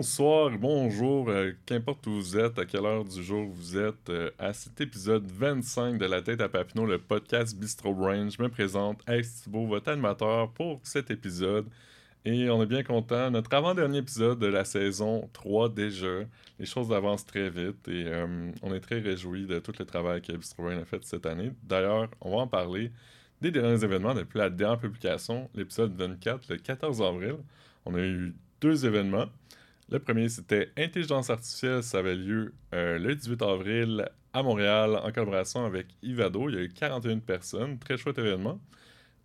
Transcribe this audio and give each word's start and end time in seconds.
bonsoir, 0.00 0.50
bonjour, 0.58 1.28
euh, 1.28 1.52
qu'importe 1.66 2.06
où 2.06 2.12
vous 2.12 2.38
êtes, 2.38 2.58
à 2.58 2.64
quelle 2.64 2.86
heure 2.86 3.04
du 3.04 3.22
jour 3.22 3.46
vous 3.46 3.76
êtes, 3.76 4.08
euh, 4.08 4.30
à 4.38 4.54
cet 4.54 4.80
épisode 4.80 5.30
25 5.30 5.98
de 5.98 6.06
La 6.06 6.22
tête 6.22 6.40
à 6.40 6.48
Papineau, 6.48 6.86
le 6.86 6.98
podcast 6.98 7.54
Bistro 7.54 7.92
Brain. 7.92 8.30
Je 8.30 8.42
me 8.42 8.48
présente, 8.48 9.02
Ace 9.06 9.42
Thibault, 9.42 9.66
votre 9.66 9.90
animateur 9.90 10.52
pour 10.52 10.80
cet 10.84 11.10
épisode. 11.10 11.66
Et 12.24 12.48
on 12.48 12.62
est 12.62 12.66
bien 12.66 12.82
content. 12.82 13.30
Notre 13.30 13.52
avant-dernier 13.52 13.98
épisode 13.98 14.38
de 14.38 14.46
la 14.46 14.64
saison 14.64 15.28
3 15.34 15.68
déjà. 15.68 16.20
Les 16.58 16.64
choses 16.64 16.90
avancent 16.92 17.26
très 17.26 17.50
vite 17.50 17.86
et 17.86 18.06
euh, 18.06 18.50
on 18.62 18.72
est 18.72 18.80
très 18.80 19.00
réjouis 19.00 19.44
de 19.44 19.58
tout 19.58 19.74
le 19.78 19.84
travail 19.84 20.22
que 20.22 20.32
Bistro 20.32 20.62
Brain 20.62 20.78
a 20.78 20.86
fait 20.86 21.04
cette 21.04 21.26
année. 21.26 21.52
D'ailleurs, 21.62 22.08
on 22.22 22.30
va 22.30 22.38
en 22.38 22.46
parler 22.46 22.90
des 23.42 23.50
derniers 23.50 23.84
événements 23.84 24.14
depuis 24.14 24.38
la 24.38 24.48
dernière 24.48 24.78
publication, 24.78 25.50
l'épisode 25.54 25.94
24, 25.94 26.48
le 26.48 26.56
14 26.56 27.02
avril. 27.02 27.36
On 27.84 27.94
a 27.94 28.00
eu 28.00 28.34
deux 28.62 28.86
événements. 28.86 29.26
Le 29.90 29.98
premier, 29.98 30.28
c'était 30.28 30.70
Intelligence 30.76 31.30
artificielle. 31.30 31.82
Ça 31.82 31.98
avait 31.98 32.14
lieu 32.14 32.54
euh, 32.74 32.98
le 32.98 33.14
18 33.16 33.42
avril 33.42 34.08
à 34.32 34.42
Montréal 34.42 34.96
en 35.02 35.10
collaboration 35.10 35.64
avec 35.64 35.88
Ivado. 36.02 36.48
Il 36.48 36.54
y 36.54 36.58
a 36.58 36.62
eu 36.62 36.68
41 36.68 37.18
personnes. 37.18 37.76
Très 37.78 37.96
chouette 37.96 38.18
événement. 38.18 38.60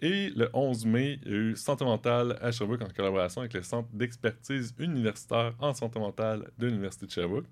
Et 0.02 0.32
le 0.32 0.50
11 0.54 0.86
mai, 0.88 1.20
il 1.24 1.32
y 1.32 1.36
a 1.36 1.38
eu 1.38 1.56
Santé 1.56 1.86
mentale 1.86 2.38
à 2.42 2.52
Sherbrooke 2.52 2.82
en 2.82 2.90
collaboration 2.90 3.42
avec 3.42 3.54
le 3.54 3.62
Centre 3.62 3.90
d'expertise 3.94 4.74
universitaire 4.80 5.54
en 5.60 5.74
santé 5.74 6.00
mentale 6.00 6.50
de 6.58 6.68
l'Université 6.68 7.06
de 7.06 7.12
Sherbrooke. 7.12 7.46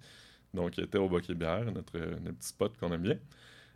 Donc, 0.54 0.78
il 0.78 0.84
était 0.84 0.98
au 0.98 1.08
Bokeh 1.08 1.36
Bière, 1.36 1.66
notre, 1.66 1.98
notre 1.98 2.38
petit 2.38 2.48
spot 2.48 2.76
qu'on 2.78 2.92
aime 2.94 3.02
bien. 3.04 3.18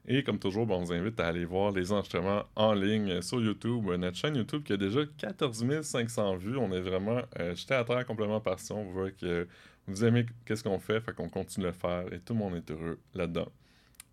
Et 0.07 0.23
comme 0.23 0.39
toujours, 0.39 0.65
ben, 0.65 0.75
on 0.75 0.83
vous 0.83 0.93
invite 0.93 1.19
à 1.19 1.27
aller 1.27 1.43
voir 1.43 1.71
les 1.71 1.91
enregistrements 1.91 2.43
en 2.55 2.73
ligne 2.73 3.21
sur 3.21 3.41
YouTube, 3.41 3.85
notre 3.97 4.15
chaîne 4.15 4.35
YouTube 4.35 4.63
qui 4.63 4.71
a 4.71 4.77
déjà 4.77 5.01
14 5.17 5.81
500 5.81 6.37
vues. 6.37 6.57
On 6.57 6.71
est 6.71 6.79
vraiment 6.79 7.21
euh, 7.39 7.53
jeté 7.55 7.73
à 7.73 7.83
terre 7.83 8.05
complètement 8.05 8.41
si 8.57 8.71
On 8.71 8.85
voit 8.85 9.11
que 9.11 9.47
vous 9.85 10.05
aimez 10.05 10.25
qu'est-ce 10.45 10.63
qu'on 10.63 10.79
fait, 10.79 11.01
fait 11.01 11.13
qu'on 11.13 11.27
continue 11.27 11.65
de 11.65 11.69
le 11.69 11.73
faire 11.73 12.05
et 12.13 12.19
tout 12.19 12.33
le 12.33 12.39
monde 12.39 12.55
est 12.55 12.71
heureux 12.71 12.99
là-dedans. 13.13 13.47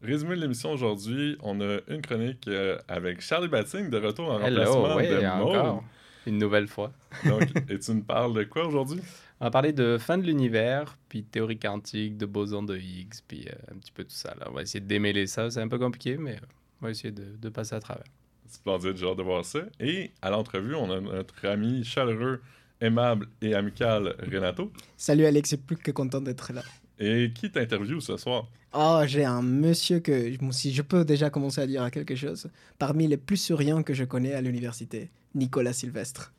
Résumé 0.03 0.35
de 0.35 0.41
l'émission 0.41 0.73
aujourd'hui, 0.73 1.37
on 1.43 1.61
a 1.61 1.79
une 1.89 2.03
chronique 2.03 2.47
euh, 2.49 2.77
avec 2.89 3.21
Charlie 3.21 3.49
Batting 3.49 3.89
de 3.89 3.99
retour 3.99 4.31
en 4.31 4.39
remplacement 4.39 4.97
de 4.97 5.27
encore. 5.27 5.85
Une 6.27 6.39
nouvelle 6.39 6.69
fois. 6.69 6.93
Donc, 7.25 7.43
et 7.69 7.79
tu 7.79 7.93
nous 7.93 8.03
parles 8.03 8.35
de 8.35 8.45
quoi 8.45 8.67
aujourd'hui? 8.67 9.01
On 9.41 9.47
va 9.47 9.51
parler 9.51 9.73
de 9.73 9.99
fin 9.99 10.17
de 10.17 10.25
l'univers, 10.25 10.97
puis 11.09 11.23
théorie 11.25 11.59
quantique, 11.59 12.17
de 12.17 12.25
boson 12.25 12.63
de 12.63 12.77
Higgs, 12.77 13.17
puis 13.27 13.47
euh, 13.49 13.75
un 13.75 13.79
petit 13.79 13.93
peu 13.93 14.05
tout 14.05 14.11
ça. 14.11 14.35
Là. 14.39 14.47
On 14.51 14.55
va 14.55 14.63
essayer 14.63 14.81
de 14.81 14.87
démêler 14.87 15.27
ça. 15.27 15.51
C'est 15.51 15.61
un 15.61 15.69
peu 15.69 15.79
compliqué, 15.79 16.17
mais 16.17 16.39
on 16.81 16.87
va 16.87 16.91
essayer 16.91 17.13
de, 17.13 17.49
passer 17.49 17.75
à 17.75 17.81
travers. 17.81 18.05
Splendide, 18.47 18.97
genre 18.97 19.17
de 19.17 19.23
voir 19.23 19.45
ça. 19.45 19.61
Et 19.81 20.13
à 20.23 20.31
l'entrevue, 20.31 20.75
on 20.75 20.91
a 20.91 21.01
notre 21.01 21.47
ami 21.47 21.85
chaleureux, 21.85 22.41
aimable 22.81 23.29
et 23.43 23.55
amical 23.55 24.15
Renato. 24.31 24.73
Salut 24.97 25.27
Alex, 25.27 25.51
c'est 25.51 25.67
plus 25.67 25.77
que 25.77 25.91
content 25.91 26.21
d'être 26.21 26.53
là. 26.53 26.63
Et 26.99 27.33
qui 27.35 27.51
t'interviewe 27.51 28.01
ce 28.01 28.17
soir? 28.17 28.49
Oh, 28.73 29.03
j'ai 29.07 29.25
un 29.25 29.43
monsieur 29.43 30.01
que, 30.01 30.33
si 30.51 30.73
je 30.73 30.83
peux 30.83 31.05
déjà 31.05 31.31
commencer 31.31 31.61
à 31.61 31.67
dire 31.67 31.89
quelque 31.91 32.17
chose, 32.17 32.49
parmi 32.79 33.07
les 33.07 33.17
plus 33.17 33.37
souriants 33.37 33.83
que 33.83 33.95
je 33.95 34.05
connais 34.05 34.33
à 34.33 34.41
l'université, 34.41 35.11
Nicolas 35.35 35.73
Sylvestre. 35.73 36.33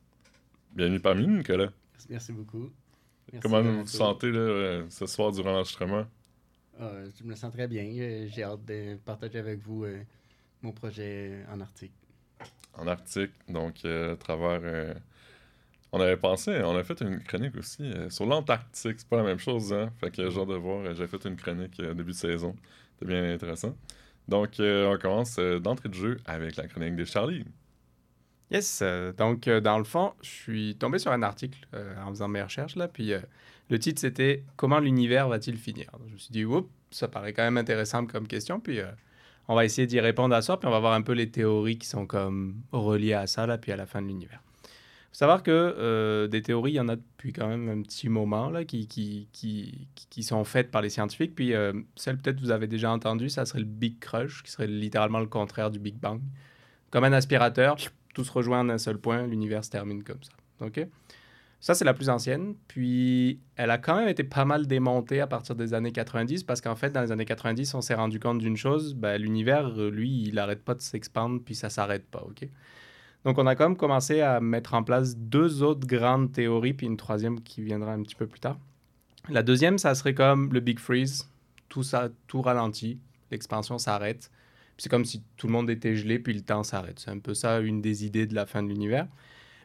Bienvenue 0.73 1.01
parmi 1.01 1.28
nous, 1.28 1.38
Nicolas. 1.38 1.69
Merci 2.09 2.31
beaucoup. 2.31 2.72
Comment 3.41 3.61
vous 3.61 3.79
vous 3.79 3.88
sentez 3.88 4.28
euh, 4.28 4.89
ce 4.89 5.06
soir 5.06 5.33
durant 5.33 5.51
l'enregistrement? 5.51 6.06
Ah, 6.79 6.91
je 7.17 7.23
me 7.25 7.35
sens 7.35 7.51
très 7.51 7.67
bien. 7.67 7.84
Euh, 7.84 8.28
j'ai 8.29 8.44
hâte 8.44 8.63
de 8.63 8.95
partager 9.03 9.39
avec 9.39 9.59
vous 9.59 9.84
euh, 9.84 10.01
mon 10.61 10.72
projet 10.72 11.44
en 11.51 11.59
Arctique. 11.59 11.91
En 12.73 12.88
Arctique, 12.88 13.31
donc 13.50 13.84
à 13.84 14.16
travers. 14.16 14.95
on 15.91 16.00
avait 16.00 16.17
pensé, 16.17 16.61
on 16.63 16.75
a 16.78 16.84
fait 16.84 17.01
une 17.01 17.22
chronique 17.22 17.57
aussi 17.57 17.91
sur 18.09 18.25
l'Antarctique. 18.25 19.00
C'est 19.00 19.09
pas 19.09 19.17
la 19.17 19.23
même 19.23 19.39
chose, 19.39 19.73
hein? 19.73 19.91
Fait 20.00 20.11
que 20.11 20.29
genre 20.29 20.45
de 20.45 20.55
voir, 20.55 20.94
j'ai 20.94 21.07
fait 21.07 21.25
une 21.25 21.35
chronique 21.35 21.81
début 21.81 22.11
de 22.11 22.17
saison. 22.17 22.55
C'était 22.94 23.11
bien 23.13 23.34
intéressant. 23.34 23.75
Donc, 24.28 24.55
on 24.59 24.97
commence 25.01 25.38
d'entrée 25.38 25.89
de 25.89 25.94
jeu 25.94 26.17
avec 26.25 26.55
la 26.57 26.67
chronique 26.67 26.95
de 26.95 27.05
Charlie. 27.05 27.45
Yes, 28.51 28.81
euh, 28.83 29.11
donc 29.11 29.47
euh, 29.47 29.59
dans 29.59 29.78
le 29.79 29.83
fond, 29.83 30.13
je 30.22 30.29
suis 30.29 30.75
tombé 30.75 31.00
sur 31.00 31.11
un 31.11 31.23
article 31.23 31.66
euh, 31.73 31.95
en 32.03 32.09
faisant 32.09 32.28
mes 32.28 32.44
recherches, 32.44 32.75
là, 32.75 32.88
puis 32.88 33.11
le 33.69 33.79
titre 33.79 34.00
c'était 34.00 34.44
Comment 34.56 34.79
l'univers 34.79 35.28
va-t-il 35.28 35.57
finir? 35.57 35.89
Je 36.07 36.13
me 36.13 36.17
suis 36.17 36.31
dit, 36.31 36.45
oups, 36.45 36.69
ça 36.91 37.07
paraît 37.07 37.34
quand 37.34 37.44
même 37.44 37.57
intéressant 37.57 38.05
comme 38.05 38.28
question, 38.28 38.59
puis 38.59 38.79
on 39.47 39.55
va 39.55 39.66
essayer 39.66 39.88
d'y 39.88 40.00
répondre 40.00 40.35
à 40.35 40.41
ça, 40.41 40.57
puis 40.57 40.67
on 40.67 40.72
va 40.72 40.79
voir 40.79 40.94
un 40.94 41.01
peu 41.01 41.13
les 41.13 41.29
théories 41.29 41.78
qui 41.78 41.88
sont 41.88 42.05
comme 42.05 42.61
reliées 42.72 43.13
à 43.13 43.25
ça, 43.25 43.47
là, 43.47 43.57
puis 43.57 43.72
à 43.72 43.75
la 43.75 43.88
fin 43.88 44.01
de 44.01 44.07
l'univers. 44.07 44.41
Il 44.63 45.17
faut 45.17 45.19
savoir 45.19 45.44
que 45.44 46.28
des 46.29 46.41
théories, 46.41 46.73
il 46.73 46.75
y 46.75 46.79
en 46.79 46.89
a 46.89 46.97
depuis 46.97 47.31
quand 47.34 47.47
même 47.47 47.69
un 47.69 47.81
petit 47.81 48.09
moment 48.09 48.50
là, 48.50 48.63
qui, 48.66 48.88
qui, 48.88 49.28
qui, 49.31 49.88
qui 49.95 50.23
sont 50.23 50.44
faites 50.44 50.69
par 50.69 50.81
les 50.81 50.89
scientifiques. 50.89 51.34
Puis 51.34 51.53
celle 51.95 52.17
peut-être 52.17 52.39
vous 52.41 52.51
avez 52.51 52.67
déjà 52.67 52.91
entendu, 52.91 53.29
ça 53.29 53.45
serait 53.45 53.59
le 53.59 53.66
Big 53.66 53.97
Crush, 54.00 54.44
qui 54.44 54.51
serait 54.51 54.67
littéralement 54.67 55.19
le 55.19 55.28
contraire 55.28 55.72
du 55.72 55.79
Big 55.79 55.95
Bang. 55.95 56.19
Comme 56.91 57.05
un 57.05 57.13
aspirateur, 57.13 57.78
tout 58.16 58.24
se 58.24 58.31
rejoint 58.31 58.62
en 58.62 58.70
un 58.70 58.80
seul 58.80 58.98
point, 58.98 59.28
l'univers 59.28 59.64
se 59.64 59.70
termine 59.70 60.03
comme 60.03 60.24
ça. 60.24 60.31
OK? 60.66 60.88
Ça, 61.59 61.74
c'est 61.74 61.86
la 61.86 61.94
plus 61.94 62.09
ancienne. 62.09 62.56
Puis, 62.68 63.40
elle 63.56 63.72
a 63.72 63.78
quand 63.78 63.98
même 63.98 64.08
été 64.08 64.24
pas 64.24 64.46
mal 64.46 64.68
démontée 64.68 65.20
à 65.20 65.28
partir 65.28 65.56
des 65.56 65.74
années 65.74 65.92
90 65.92 66.44
parce 66.44 66.62
qu'en 66.62 66.76
fait, 66.76 66.92
dans 66.92 67.02
les 67.02 67.12
années 67.12 67.26
90, 67.26 67.74
on 67.76 67.81
s'est 67.81 67.94
rendu 67.94 68.20
compte 68.20 68.40
d'une 68.40 68.58
chose, 68.58 68.94
ben, 68.94 69.22
l'univers, 69.22 69.70
lui, 69.70 70.24
il 70.24 70.36
n'arrête 70.36 70.64
pas 70.64 70.76
de 70.76 70.81
s'expandre 70.81 71.42
puis 71.44 71.56
ça 71.56 71.70
s'arrête 71.70 72.06
pas. 72.06 72.24
OK? 72.26 72.48
Donc, 73.26 73.38
on 73.38 73.48
a 73.48 73.56
quand 73.56 73.68
même 73.68 73.78
commencé 73.78 74.22
à 74.22 74.40
mettre 74.40 74.76
en 74.76 74.84
place 74.84 75.18
deux 75.18 75.64
autres 75.64 75.88
grandes 75.88 76.32
théories 76.32 76.74
puis 76.74 76.88
une 76.88 76.97
troisième 76.97 77.42
qui 77.42 77.62
viendra 77.62 77.94
un 77.94 78.03
petit 78.03 78.16
peu 78.16 78.28
plus 78.28 78.40
tard. 78.40 78.58
La 79.28 79.42
deuxième, 79.42 79.78
ça 79.78 79.96
serait 79.96 80.14
comme 80.14 80.53
le 80.53 80.59
Big 80.59 80.80
Freeze. 80.80 81.28
Tout 81.68 81.84
ça, 81.84 82.09
tout 82.28 82.42
ralentit. 82.42 83.00
L'expansion 83.32 83.80
s'arrête 83.80 84.30
c'est 84.78 84.90
comme 84.90 85.06
si 85.06 85.24
tout 85.38 85.47
le 85.47 85.53
monde 85.53 85.69
était 85.69 85.96
gelé, 85.96 86.19
puis 86.19 86.34
le 86.34 86.41
temps 86.41 86.63
s'arrête. 86.63 87.00
C'est 87.00 87.12
un 87.12 87.19
peu 87.19 87.34
ça, 87.34 87.59
une 87.59 87.81
des 87.81 88.06
idées 88.06 88.25
de 88.25 88.36
la 88.36 88.46
fin 88.46 88.62
de 88.63 88.69
l'univers. 88.69 89.08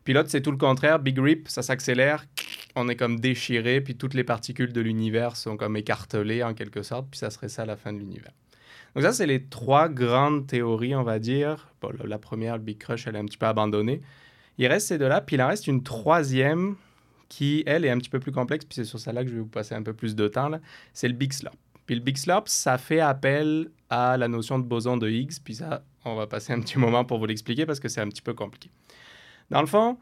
Puis 0.05 0.15
l'autre, 0.15 0.31
c'est 0.31 0.41
tout 0.41 0.51
le 0.51 0.57
contraire. 0.57 0.99
Big 0.99 1.19
Rip, 1.19 1.49
ça 1.49 1.63
s'accélère, 1.63 2.25
on 2.75 2.89
est 2.89 2.97
comme 2.97 3.21
déchiré, 3.21 3.81
puis 3.81 3.97
toutes 3.97 4.15
les 4.15 4.25
particules 4.25 4.73
de 4.73 4.81
l'univers 4.81 5.37
sont 5.37 5.57
comme 5.57 5.77
écartelées 5.77 6.43
en 6.43 6.55
quelque 6.55 6.83
sorte, 6.83 7.09
puis 7.11 7.19
ça 7.19 7.31
serait 7.31 7.49
ça 7.49 7.67
la 7.67 7.77
fin 7.77 7.93
de 7.93 7.99
l'univers. 7.99 8.33
Donc 8.95 9.05
ça, 9.05 9.13
c'est 9.13 9.27
les 9.27 9.45
trois 9.45 9.89
grandes 9.89 10.47
théories, 10.47 10.95
on 10.95 11.03
va 11.03 11.19
dire. 11.19 11.73
La 12.05 12.19
première, 12.19 12.57
le 12.57 12.63
Big 12.63 12.79
Crush, 12.79 13.07
elle 13.07 13.17
est 13.17 13.21
un 13.21 13.25
petit 13.25 13.39
peu 13.39 13.47
abandonnée. 13.47 14.01
Il 14.59 14.67
reste 14.67 14.89
ces 14.89 14.99
deux-là, 14.99 15.21
puis 15.21 15.37
il 15.37 15.43
en 15.43 15.49
reste 15.49 15.67
une 15.67 15.83
troisième 15.83 16.77
qui, 17.29 17.63
elle, 17.67 17.85
est 17.85 17.91
un 17.91 17.99
petit 17.99 18.11
peu 18.11 18.19
plus 18.19 18.33
complexe, 18.33 18.65
puis 18.65 18.75
c'est 18.75 18.85
sur 18.85 18.99
celle-là 18.99 19.23
que 19.23 19.31
je 19.31 19.35
vais 19.35 19.41
vous 19.41 19.47
passer 19.47 19.75
un 19.75 19.83
peu 19.83 19.93
plus 19.93 20.17
de 20.17 20.27
temps. 20.27 20.51
C'est 20.93 21.09
le 21.09 21.15
Big 21.15 21.33
Slurp. 21.33 21.55
Puis 21.91 21.97
le 21.97 22.05
Big 22.05 22.17
Slurp, 22.17 22.45
ça 22.47 22.79
fait 22.79 23.01
appel 23.01 23.69
à 23.89 24.17
la 24.17 24.29
notion 24.29 24.61
de 24.61 24.65
boson 24.65 24.97
de 24.97 25.11
Higgs. 25.11 25.41
Puis 25.43 25.57
ça, 25.57 25.83
on 26.05 26.15
va 26.15 26.29
passer 26.29 26.53
un 26.53 26.61
petit 26.61 26.79
moment 26.79 27.05
pour 27.05 27.19
vous 27.19 27.27
l'expliquer 27.27 27.67
parce 27.67 27.81
que 27.81 27.89
c'est 27.89 28.01
un 28.01 28.09
petit 28.09 28.23
peu 28.23 28.33
compliqué. 28.33 28.71
Dans 29.51 29.61
le 29.61 29.67
fond, 29.67 29.99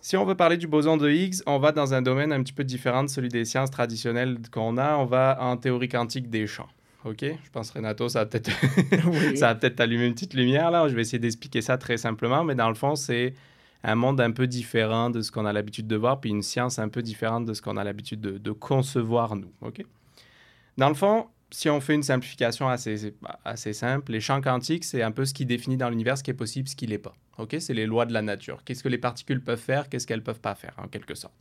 si 0.00 0.16
on 0.16 0.24
veut 0.24 0.34
parler 0.34 0.56
du 0.56 0.66
boson 0.66 0.96
de 0.96 1.08
Higgs, 1.08 1.36
on 1.46 1.60
va 1.60 1.70
dans 1.70 1.94
un 1.94 2.02
domaine 2.02 2.32
un 2.32 2.42
petit 2.42 2.52
peu 2.52 2.64
différent 2.64 3.04
de 3.04 3.08
celui 3.08 3.28
des 3.28 3.44
sciences 3.44 3.70
traditionnelles 3.70 4.38
qu'on 4.50 4.78
a. 4.78 4.96
On 4.96 5.04
va 5.04 5.38
en 5.40 5.56
théorie 5.56 5.88
quantique 5.88 6.28
des 6.28 6.48
champs. 6.48 6.66
OK? 7.04 7.20
Je 7.22 7.50
pense, 7.52 7.70
Renato, 7.70 8.08
ça 8.08 8.24
va 8.24 8.26
peut-être 8.26 8.50
peut 9.60 9.82
allumer 9.82 10.06
une 10.06 10.14
petite 10.14 10.34
lumière 10.34 10.72
là. 10.72 10.88
Je 10.88 10.96
vais 10.96 11.02
essayer 11.02 11.20
d'expliquer 11.20 11.60
ça 11.60 11.78
très 11.78 11.98
simplement, 11.98 12.42
mais 12.42 12.56
dans 12.56 12.68
le 12.68 12.74
fond, 12.74 12.96
c'est 12.96 13.34
un 13.84 13.94
monde 13.94 14.20
un 14.20 14.32
peu 14.32 14.48
différent 14.48 15.08
de 15.08 15.22
ce 15.22 15.30
qu'on 15.30 15.46
a 15.46 15.52
l'habitude 15.52 15.86
de 15.86 15.94
voir, 15.94 16.18
puis 16.20 16.30
une 16.30 16.42
science 16.42 16.80
un 16.80 16.88
peu 16.88 17.00
différente 17.00 17.46
de 17.46 17.54
ce 17.54 17.62
qu'on 17.62 17.76
a 17.76 17.84
l'habitude 17.84 18.20
de, 18.20 18.38
de, 18.38 18.50
concevoir, 18.50 19.36
nous. 19.36 19.52
OK? 19.60 19.84
Dans 20.78 20.88
le 20.88 20.94
fond, 20.94 21.26
si 21.50 21.68
on 21.68 21.80
fait 21.80 21.96
une 21.96 22.04
simplification 22.04 22.68
assez, 22.68 23.72
simple, 23.72 24.12
les 24.12 24.20
champs 24.20 24.40
quantiques, 24.40 24.84
c'est 24.84 25.02
un 25.02 25.10
peu 25.10 25.24
ce 25.24 25.34
qui 25.34 25.44
définit 25.44 25.76
dans 25.76 25.90
l'univers 25.90 26.16
ce 26.16 26.22
qui 26.22 26.30
est 26.30 26.34
possible, 26.34 26.68
ce 26.68 26.76
qui 26.76 26.86
n'est 26.86 26.98
pas. 26.98 27.16
Ok, 27.36 27.56
C'est 27.58 27.74
les 27.74 27.84
lois 27.84 28.06
de 28.06 28.12
la 28.12 28.22
nature. 28.22 28.62
Qu'est-ce 28.64 28.84
que 28.84 28.88
les 28.88 28.98
particules 28.98 29.42
peuvent 29.42 29.58
faire, 29.58 29.88
qu'est-ce 29.88 30.06
qu'elles 30.06 30.20
ne 30.20 30.24
peuvent 30.24 30.40
pas 30.40 30.54
faire, 30.54 30.74
en 30.78 30.86
quelque 30.86 31.16
sorte. 31.16 31.34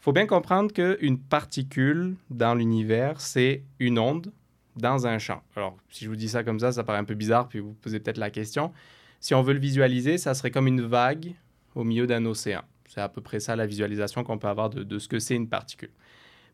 Il 0.00 0.02
faut 0.02 0.12
bien 0.12 0.26
comprendre 0.26 0.72
qu'une 0.72 1.16
particule 1.16 2.16
dans 2.28 2.56
l'univers, 2.56 3.20
c'est 3.20 3.62
une 3.78 4.00
onde 4.00 4.32
dans 4.74 5.06
un 5.06 5.18
champ. 5.20 5.42
Alors, 5.54 5.76
si 5.88 6.04
je 6.04 6.10
vous 6.10 6.16
dis 6.16 6.28
ça 6.28 6.42
comme 6.42 6.58
ça, 6.58 6.72
ça 6.72 6.82
paraît 6.82 6.98
un 6.98 7.04
peu 7.04 7.14
bizarre, 7.14 7.48
puis 7.48 7.60
vous 7.60 7.74
posez 7.74 8.00
peut-être 8.00 8.18
la 8.18 8.30
question. 8.30 8.72
Si 9.20 9.32
on 9.32 9.42
veut 9.42 9.54
le 9.54 9.60
visualiser, 9.60 10.18
ça 10.18 10.34
serait 10.34 10.50
comme 10.50 10.66
une 10.66 10.82
vague 10.82 11.34
au 11.76 11.84
milieu 11.84 12.08
d'un 12.08 12.24
océan. 12.24 12.62
C'est 12.88 13.00
à 13.00 13.08
peu 13.08 13.20
près 13.20 13.38
ça 13.38 13.54
la 13.54 13.66
visualisation 13.66 14.24
qu'on 14.24 14.38
peut 14.38 14.48
avoir 14.48 14.70
de 14.70 14.98
ce 14.98 15.06
que 15.06 15.20
c'est 15.20 15.36
une 15.36 15.48
particule. 15.48 15.90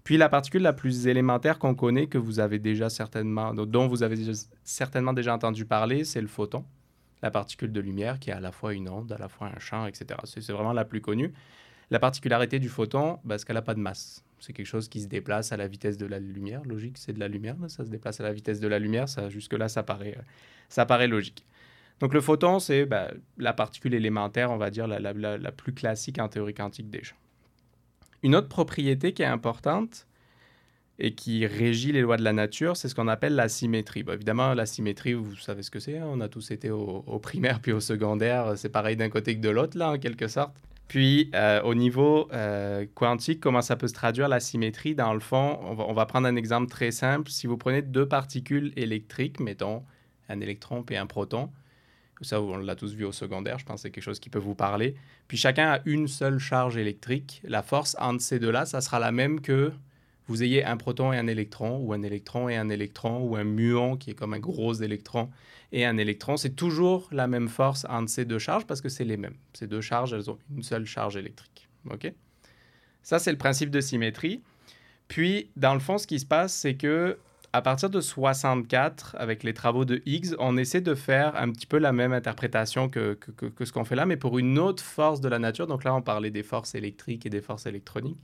Puis 0.04 0.16
la 0.16 0.28
particule 0.28 0.62
la 0.62 0.72
plus 0.72 1.06
élémentaire 1.06 1.58
qu'on 1.58 1.74
connaît, 1.74 2.08
que 2.08 2.18
vous 2.18 2.40
avez 2.40 2.58
déjà 2.58 2.90
certainement, 2.90 3.54
dont 3.54 3.86
vous 3.86 4.02
avez 4.02 4.16
certainement 4.64 5.12
déjà 5.12 5.34
entendu 5.34 5.64
parler, 5.64 6.04
c'est 6.04 6.20
le 6.20 6.26
photon, 6.26 6.64
la 7.22 7.30
particule 7.30 7.70
de 7.70 7.80
lumière 7.80 8.18
qui 8.18 8.30
est 8.30 8.32
à 8.32 8.40
la 8.40 8.50
fois 8.50 8.74
une 8.74 8.88
onde, 8.88 9.12
à 9.12 9.18
la 9.18 9.28
fois 9.28 9.48
un 9.54 9.58
champ, 9.60 9.86
etc. 9.86 10.18
C'est 10.24 10.50
vraiment 10.50 10.72
la 10.72 10.84
plus 10.84 11.00
connue. 11.00 11.32
La 11.90 11.98
particularité 11.98 12.58
du 12.58 12.68
photon, 12.68 13.18
bah, 13.22 13.38
c'est 13.38 13.46
qu'elle 13.46 13.54
n'a 13.54 13.62
pas 13.62 13.74
de 13.74 13.80
masse. 13.80 14.24
C'est 14.40 14.52
quelque 14.52 14.66
chose 14.66 14.88
qui 14.88 15.00
se 15.00 15.06
déplace 15.06 15.52
à 15.52 15.56
la 15.56 15.68
vitesse 15.68 15.98
de 15.98 16.06
la 16.06 16.18
lumière. 16.18 16.62
Logique, 16.64 16.98
c'est 16.98 17.12
de 17.12 17.20
la 17.20 17.28
lumière, 17.28 17.54
ça 17.68 17.84
se 17.84 17.90
déplace 17.90 18.18
à 18.18 18.24
la 18.24 18.32
vitesse 18.32 18.58
de 18.58 18.66
la 18.66 18.80
lumière. 18.80 19.08
Ça, 19.08 19.28
jusque-là, 19.28 19.68
ça 19.68 19.84
paraît, 19.84 20.18
ça 20.68 20.84
paraît 20.84 21.06
logique. 21.06 21.44
Donc 22.00 22.14
le 22.14 22.20
photon, 22.20 22.58
c'est 22.58 22.84
bah, 22.86 23.12
la 23.38 23.52
particule 23.52 23.94
élémentaire, 23.94 24.50
on 24.50 24.56
va 24.56 24.70
dire, 24.70 24.88
la, 24.88 24.98
la, 24.98 25.12
la, 25.12 25.52
plus 25.52 25.72
classique 25.72 26.18
en 26.18 26.28
théorie 26.28 26.54
quantique 26.54 27.04
champs. 27.04 27.14
Une 28.22 28.36
autre 28.36 28.48
propriété 28.48 29.12
qui 29.12 29.22
est 29.22 29.26
importante 29.26 30.06
et 30.98 31.14
qui 31.14 31.46
régit 31.46 31.90
les 31.90 32.02
lois 32.02 32.16
de 32.16 32.22
la 32.22 32.32
nature, 32.32 32.76
c'est 32.76 32.88
ce 32.88 32.94
qu'on 32.94 33.08
appelle 33.08 33.34
la 33.34 33.48
symétrie. 33.48 34.04
Évidemment, 34.12 34.54
la 34.54 34.66
symétrie, 34.66 35.14
vous 35.14 35.34
savez 35.36 35.62
ce 35.62 35.70
que 35.70 35.80
c'est. 35.80 35.98
hein, 35.98 36.06
On 36.08 36.20
a 36.20 36.28
tous 36.28 36.50
été 36.50 36.70
au, 36.70 37.18
primaire 37.20 37.60
puis 37.60 37.72
au 37.72 37.80
secondaire. 37.80 38.52
C'est 38.56 38.68
pareil 38.68 38.96
d'un 38.96 39.08
côté 39.08 39.34
que 39.36 39.40
de 39.40 39.48
l'autre, 39.48 39.76
là, 39.76 39.90
en 39.90 39.98
quelque 39.98 40.28
sorte. 40.28 40.54
Puis, 40.86 41.30
euh, 41.34 41.62
au 41.62 41.74
niveau 41.74 42.28
euh, 42.32 42.84
quantique, 42.94 43.40
comment 43.40 43.62
ça 43.62 43.76
peut 43.76 43.88
se 43.88 43.94
traduire 43.94 44.28
la 44.28 44.40
symétrie 44.40 44.94
Dans 44.94 45.14
le 45.14 45.20
fond, 45.20 45.58
on 45.62 45.74
va, 45.74 45.84
on 45.88 45.94
va 45.94 46.06
prendre 46.06 46.28
un 46.28 46.36
exemple 46.36 46.70
très 46.70 46.90
simple. 46.90 47.30
Si 47.30 47.46
vous 47.46 47.56
prenez 47.56 47.82
deux 47.82 48.06
particules 48.06 48.72
électriques, 48.76 49.40
mettons 49.40 49.82
un 50.28 50.40
électron 50.40 50.84
et 50.90 50.96
un 50.98 51.06
proton, 51.06 51.50
ça, 52.24 52.40
on 52.40 52.56
l'a 52.56 52.76
tous 52.76 52.94
vu 52.94 53.04
au 53.04 53.12
secondaire, 53.12 53.58
je 53.58 53.64
pense 53.64 53.76
que 53.76 53.82
c'est 53.82 53.90
quelque 53.90 54.04
chose 54.04 54.20
qui 54.20 54.30
peut 54.30 54.38
vous 54.38 54.54
parler. 54.54 54.94
Puis 55.28 55.36
chacun 55.36 55.72
a 55.72 55.80
une 55.84 56.08
seule 56.08 56.38
charge 56.38 56.76
électrique. 56.76 57.40
La 57.44 57.62
force 57.62 57.96
entre 57.98 58.22
ces 58.22 58.38
deux-là, 58.38 58.66
ça 58.66 58.80
sera 58.80 58.98
la 58.98 59.12
même 59.12 59.40
que 59.40 59.72
vous 60.28 60.42
ayez 60.42 60.64
un 60.64 60.76
proton 60.76 61.12
et 61.12 61.18
un 61.18 61.26
électron, 61.26 61.78
ou 61.78 61.92
un 61.92 62.02
électron 62.02 62.48
et 62.48 62.56
un 62.56 62.68
électron, 62.68 63.22
ou 63.22 63.36
un 63.36 63.44
muon 63.44 63.96
qui 63.96 64.10
est 64.10 64.14
comme 64.14 64.34
un 64.34 64.38
gros 64.38 64.72
électron 64.74 65.28
et 65.72 65.84
un 65.84 65.96
électron. 65.96 66.36
C'est 66.36 66.54
toujours 66.54 67.08
la 67.12 67.26
même 67.26 67.48
force 67.48 67.86
entre 67.88 68.10
ces 68.10 68.24
deux 68.24 68.38
charges 68.38 68.66
parce 68.66 68.80
que 68.80 68.88
c'est 68.88 69.04
les 69.04 69.16
mêmes. 69.16 69.36
Ces 69.52 69.66
deux 69.66 69.80
charges, 69.80 70.12
elles 70.12 70.30
ont 70.30 70.38
une 70.54 70.62
seule 70.62 70.86
charge 70.86 71.16
électrique. 71.16 71.68
OK? 71.90 72.12
Ça, 73.02 73.18
c'est 73.18 73.32
le 73.32 73.38
principe 73.38 73.70
de 73.70 73.80
symétrie. 73.80 74.42
Puis, 75.08 75.50
dans 75.56 75.74
le 75.74 75.80
fond, 75.80 75.98
ce 75.98 76.06
qui 76.06 76.20
se 76.20 76.26
passe, 76.26 76.54
c'est 76.54 76.74
que 76.74 77.18
à 77.52 77.60
partir 77.62 77.90
de 77.90 78.00
64, 78.00 79.16
avec 79.18 79.42
les 79.42 79.52
travaux 79.54 79.84
de 79.84 80.00
Higgs, 80.06 80.34
on 80.38 80.56
essaie 80.56 80.80
de 80.80 80.94
faire 80.94 81.36
un 81.36 81.50
petit 81.50 81.66
peu 81.66 81.78
la 81.78 81.92
même 81.92 82.12
interprétation 82.12 82.88
que, 82.88 83.14
que, 83.14 83.30
que- 83.30 83.46
que 83.46 83.64
ce 83.64 83.72
qu'on 83.72 83.84
fait 83.84 83.94
là, 83.96 84.06
mais 84.06 84.16
pour 84.16 84.38
une 84.38 84.58
autre 84.58 84.82
force 84.82 85.20
de 85.20 85.28
la 85.28 85.38
nature. 85.38 85.66
Donc 85.66 85.84
là, 85.84 85.94
on 85.94 86.00
parlait 86.02 86.30
des 86.30 86.42
forces 86.42 86.74
électriques 86.74 87.26
et 87.26 87.30
des 87.30 87.42
forces 87.42 87.66
électroniques. 87.66 88.18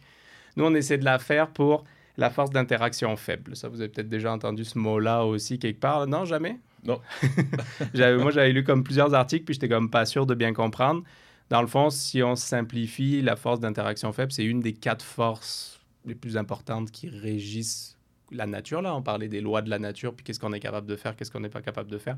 Nous, 0.56 0.64
on 0.64 0.75
essaie 0.75 0.96
de 0.98 1.04
la 1.04 1.19
faire 1.19 1.48
pour 1.50 1.84
la 2.16 2.30
force 2.30 2.50
d'interaction 2.50 3.14
faible. 3.16 3.54
Ça, 3.54 3.69
vous 3.69 3.80
avez 3.80 3.90
peut-être 3.90 4.08
déjà 4.08 4.32
entendu 4.32 4.64
ce 4.64 4.78
mot-là 4.78 5.25
aussi 5.25 5.58
quelque 5.58 5.80
part. 5.80 6.06
Non, 6.06 6.25
jamais? 6.25 6.58
Non. 6.84 7.00
Moi, 7.94 8.30
j'avais 8.30 8.52
lu 8.52 8.64
comme 8.64 8.82
plusieurs 8.82 9.12
articles, 9.14 9.44
puis 9.44 9.54
j'étais 9.54 9.69
comme 9.69 9.90
pas 9.90 10.06
sûr 10.06 10.26
de 10.26 10.34
bien 10.34 10.52
comprendre. 10.54 11.02
Dans 11.50 11.60
le 11.60 11.66
fond, 11.69 11.90
si 11.90 12.22
on 12.22 12.34
simplifie, 12.34 13.20
la 13.22 13.36
force 13.36 13.60
d'interaction 13.60 14.12
faible, 14.12 14.32
c'est 14.32 14.44
une 14.44 14.60
des 14.60 14.72
quatre 14.72 15.04
forces 15.04 15.80
les 16.06 16.14
plus 16.14 16.36
importantes 16.36 16.90
qui 16.90 17.08
régissent 17.08 17.97
la 18.30 18.46
nature. 18.46 18.82
Là, 18.82 18.94
on 18.94 19.02
parlait 19.02 19.28
des 19.28 19.40
lois 19.40 19.62
de 19.62 19.70
la 19.70 19.78
nature, 19.78 20.14
puis 20.14 20.25
qu'est-ce 20.25 20.40
qu'on 20.40 20.52
est 20.52 20.60
capable 20.60 20.86
de 20.86 20.96
faire, 20.96 21.16
qu'est-ce 21.16 21.30
qu'on 21.30 21.40
n'est 21.40 21.48
pas 21.48 21.62
capable 21.62 21.90
de 21.90 21.98
faire. 21.98 22.16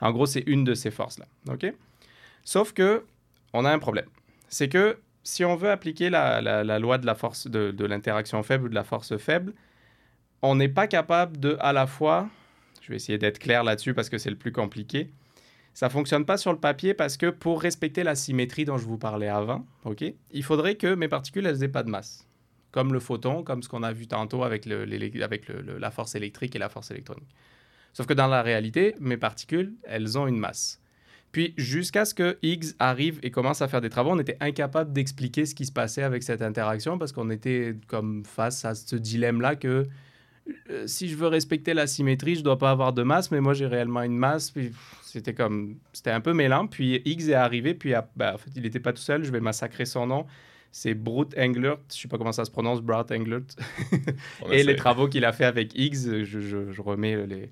En 0.00 0.12
gros, 0.12 0.26
c'est 0.26 0.44
une 0.46 0.64
de 0.64 0.74
ces 0.74 0.90
forces-là. 0.90 1.26
OK? 1.48 1.72
Sauf 2.44 2.72
que, 2.72 3.04
on 3.52 3.64
a 3.64 3.70
un 3.70 3.78
problème. 3.78 4.06
C'est 4.48 4.68
que 4.68 4.98
si 5.22 5.44
on 5.44 5.56
veut 5.56 5.70
appliquer 5.70 6.10
la, 6.10 6.78
loi 6.78 6.98
de 6.98 7.06
la 7.06 7.14
force 7.14 7.46
de, 7.46 7.70
de 7.70 7.84
l'interaction 7.84 8.42
faible 8.42 8.66
ou 8.66 8.68
de 8.68 8.74
la 8.74 8.84
force 8.84 9.16
faible, 9.18 9.52
on 10.42 10.54
n'est 10.54 10.68
pas 10.68 10.86
capable 10.86 11.38
de 11.38 11.56
à 11.60 11.72
la 11.72 11.86
fois, 11.86 12.28
je 12.80 12.88
vais 12.88 12.96
essayer 12.96 13.18
d'être 13.18 13.38
clair 13.38 13.64
là-dessus 13.64 13.94
parce 13.94 14.08
que 14.08 14.18
c'est 14.18 14.30
le 14.30 14.36
plus 14.36 14.52
compliqué, 14.52 15.10
ça 15.74 15.88
fonctionne 15.88 16.24
pas 16.24 16.36
sur 16.36 16.52
le 16.52 16.58
papier 16.58 16.94
parce 16.94 17.16
que 17.16 17.30
pour 17.30 17.62
respecter 17.62 18.02
la 18.02 18.14
symétrie 18.14 18.64
dont 18.64 18.78
je 18.78 18.86
vous 18.86 18.98
parlais 18.98 19.28
avant, 19.28 19.66
ok, 19.84 20.04
il 20.32 20.42
faudrait 20.42 20.74
que 20.74 20.94
mes 20.94 21.08
particules 21.08 21.46
elles 21.46 21.62
aient 21.62 21.68
pas 21.68 21.82
de 21.82 21.90
masse, 21.90 22.26
comme 22.70 22.92
le 22.92 23.00
photon, 23.00 23.42
comme 23.42 23.62
ce 23.62 23.68
qu'on 23.68 23.82
a 23.82 23.92
vu 23.92 24.06
tantôt 24.06 24.44
avec, 24.44 24.66
la 24.66 25.90
force 25.90 26.14
électrique 26.14 26.56
et 26.56 26.58
la 26.58 26.68
force 26.68 26.90
électronique. 26.90 27.28
Sauf 27.92 28.06
que 28.06 28.14
dans 28.14 28.28
la 28.28 28.42
réalité, 28.42 28.94
mes 29.00 29.16
particules, 29.16 29.74
elles 29.84 30.16
ont 30.18 30.26
une 30.26 30.38
masse. 30.38 30.80
Puis 31.32 31.54
jusqu'à 31.56 32.04
ce 32.04 32.14
que 32.14 32.38
Higgs 32.42 32.74
arrive 32.78 33.20
et 33.22 33.30
commence 33.30 33.62
à 33.62 33.68
faire 33.68 33.80
des 33.80 33.90
travaux, 33.90 34.10
on 34.10 34.18
était 34.18 34.36
incapable 34.40 34.92
d'expliquer 34.92 35.46
ce 35.46 35.54
qui 35.54 35.64
se 35.64 35.72
passait 35.72 36.02
avec 36.02 36.22
cette 36.22 36.42
interaction 36.42 36.98
parce 36.98 37.12
qu'on 37.12 37.30
était 37.30 37.76
comme 37.86 38.24
face 38.24 38.64
à 38.64 38.74
ce 38.74 38.96
dilemme-là 38.96 39.54
que 39.54 39.86
euh, 40.70 40.86
si 40.86 41.08
je 41.08 41.14
veux 41.16 41.28
respecter 41.28 41.74
la 41.74 41.86
symétrie, 41.86 42.34
je 42.34 42.42
dois 42.42 42.58
pas 42.58 42.70
avoir 42.70 42.92
de 42.92 43.02
masse, 43.04 43.30
mais 43.30 43.40
moi 43.40 43.54
j'ai 43.54 43.66
réellement 43.66 44.02
une 44.02 44.16
masse. 44.16 44.52
C'était 45.02 45.34
comme, 45.34 45.76
c'était 45.92 46.10
un 46.10 46.20
peu 46.20 46.32
mêlant. 46.32 46.66
Puis 46.66 47.00
Higgs 47.04 47.28
est 47.28 47.34
arrivé, 47.34 47.74
puis 47.74 47.94
ah, 47.94 48.08
ben, 48.16 48.34
en 48.34 48.38
fait 48.38 48.50
il 48.56 48.62
n'était 48.62 48.80
pas 48.80 48.92
tout 48.92 49.02
seul. 49.02 49.22
Je 49.22 49.30
vais 49.30 49.40
massacrer 49.40 49.84
son 49.84 50.06
nom. 50.06 50.26
C'est 50.72 50.94
Brute 50.94 51.34
Englert, 51.36 51.78
je 51.92 51.96
sais 52.00 52.08
pas 52.08 52.16
comment 52.18 52.32
ça 52.32 52.44
se 52.44 52.50
prononce, 52.50 52.80
Brute 52.80 53.10
Englert. 53.10 53.40
On 54.42 54.50
Et 54.52 54.56
essaie. 54.56 54.64
les 54.64 54.76
travaux 54.76 55.08
qu'il 55.08 55.24
a 55.24 55.32
fait 55.32 55.44
avec 55.44 55.74
Higgs, 55.76 56.22
je, 56.24 56.24
je- 56.40 56.70
je 56.70 56.82
remets 56.82 57.26
les, 57.26 57.50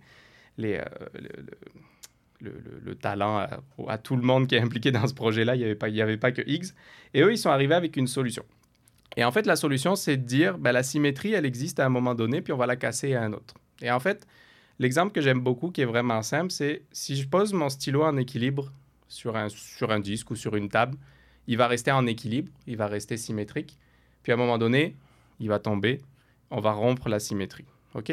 les, 0.57 0.75
euh, 0.77 0.85
le, 1.15 1.21
le- 1.21 1.57
le- 2.41 2.51
le- 2.51 2.81
le 2.85 2.95
talent 2.95 3.39
à, 3.39 3.61
à 3.89 3.99
tout 3.99 4.15
le 4.15 4.23
monde 4.23 4.47
qui 4.47 4.55
est 4.55 4.61
impliqué 4.61 4.93
dans 4.93 5.07
ce 5.07 5.15
projet-là. 5.15 5.57
Il 5.57 5.59
n'y 5.59 5.65
avait, 5.65 5.75
pas- 5.75 5.89
il 5.89 5.97
y 5.97 6.03
avait 6.03 6.17
pas 6.17 6.31
que 6.31 6.43
Higgs. 6.47 6.67
Et 7.15 7.23
eux, 7.23 7.33
ils 7.33 7.39
sont 7.39 7.51
arrivés 7.51 7.75
avec 7.75 7.97
une 7.97 8.07
solution. 8.07 8.45
Et 9.17 9.25
en 9.25 9.33
fait, 9.33 9.47
la 9.47 9.57
solution, 9.57 9.97
c'est 9.97 10.17
de 10.17 10.23
dire, 10.25 10.57
ben, 10.59 10.71
la 10.71 10.85
symétrie, 10.85 11.33
elle 11.33 11.47
existe 11.47 11.81
à 11.81 11.87
un 11.87 11.89
moment 11.89 12.15
donné, 12.15 12.41
puis 12.41 12.53
on 12.53 12.57
va 12.57 12.67
la 12.67 12.77
casser 12.77 13.15
à 13.15 13.23
un 13.25 13.33
autre. 13.33 13.55
Et 13.83 13.91
en 13.91 13.99
fait, 13.99 14.27
l'exemple 14.79 15.13
que 15.13 15.21
j'aime 15.21 15.41
beaucoup, 15.41 15.71
qui 15.73 15.81
est 15.81 15.85
vraiment 15.87 16.23
simple, 16.23 16.53
c'est 16.53 16.83
si 16.93 17.17
je 17.17 17.27
pose 17.27 17.53
mon 17.53 17.69
stylo 17.69 18.05
en 18.05 18.17
équilibre 18.17 18.71
sur 19.09 19.37
un, 19.37 19.49
sur 19.49 19.91
un 19.91 19.99
disque 19.99 20.31
ou 20.31 20.37
sur 20.37 20.55
une 20.55 20.69
table, 20.69 20.97
il 21.49 21.57
va 21.57 21.67
rester 21.67 21.91
en 21.91 22.07
équilibre, 22.07 22.53
il 22.67 22.77
va 22.77 22.87
rester 22.87 23.17
symétrique. 23.17 23.77
Puis 24.23 24.31
à 24.31 24.37
un 24.37 24.39
moment 24.39 24.59
donné, 24.59 24.95
il 25.41 25.49
va 25.49 25.59
tomber, 25.59 26.01
on 26.51 26.61
va 26.61 26.73
rompre 26.73 27.09
la 27.09 27.19
symétrie. 27.19 27.65
OK? 27.95 28.13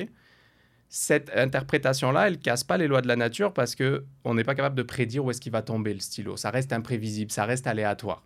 Cette 0.88 1.30
interprétation-là, 1.36 2.28
elle 2.28 2.40
casse 2.40 2.64
pas 2.64 2.78
les 2.78 2.88
lois 2.88 3.02
de 3.02 3.08
la 3.08 3.18
nature 3.18 3.54
parce 3.54 3.76
que 3.76 4.06
on 4.24 4.34
n'est 4.36 4.46
pas 4.46 4.56
capable 4.56 4.76
de 4.76 4.84
prédire 4.84 5.26
où 5.26 5.32
est-ce 5.32 5.42
qu'il 5.42 5.52
va 5.52 5.62
tomber 5.62 5.94
le 5.94 6.00
stylo. 6.00 6.38
Ça 6.38 6.50
reste 6.50 6.72
imprévisible, 6.72 7.32
ça 7.32 7.44
reste 7.46 7.68
aléatoire. 7.68 8.24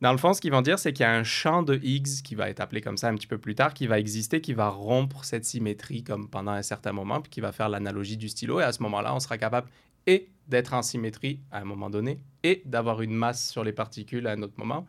Dans 0.00 0.12
le 0.12 0.18
fond, 0.18 0.32
ce 0.32 0.40
qu'ils 0.40 0.52
vont 0.52 0.62
dire, 0.62 0.78
c'est 0.78 0.92
qu'il 0.92 1.02
y 1.02 1.06
a 1.06 1.12
un 1.12 1.24
champ 1.24 1.64
de 1.64 1.74
Higgs 1.82 2.22
qui 2.22 2.36
va 2.36 2.48
être 2.48 2.60
appelé 2.60 2.80
comme 2.80 2.96
ça 2.96 3.08
un 3.08 3.16
petit 3.16 3.26
peu 3.26 3.38
plus 3.38 3.56
tard, 3.56 3.74
qui 3.74 3.88
va 3.88 3.98
exister, 3.98 4.40
qui 4.40 4.52
va 4.52 4.68
rompre 4.68 5.24
cette 5.24 5.44
symétrie 5.44 6.04
comme 6.04 6.28
pendant 6.28 6.52
un 6.52 6.62
certain 6.62 6.92
moment, 6.92 7.20
puis 7.20 7.30
qui 7.30 7.40
va 7.40 7.50
faire 7.50 7.68
l'analogie 7.68 8.16
du 8.16 8.28
stylo. 8.28 8.60
Et 8.60 8.62
à 8.62 8.70
ce 8.70 8.80
moment-là, 8.84 9.12
on 9.12 9.18
sera 9.18 9.36
capable 9.38 9.68
et 10.08 10.28
d'être 10.48 10.72
en 10.72 10.82
symétrie 10.82 11.40
à 11.52 11.60
un 11.60 11.64
moment 11.64 11.90
donné, 11.90 12.18
et 12.42 12.62
d'avoir 12.64 13.02
une 13.02 13.14
masse 13.14 13.50
sur 13.50 13.62
les 13.62 13.72
particules 13.72 14.26
à 14.26 14.32
un 14.32 14.42
autre 14.42 14.54
moment. 14.56 14.86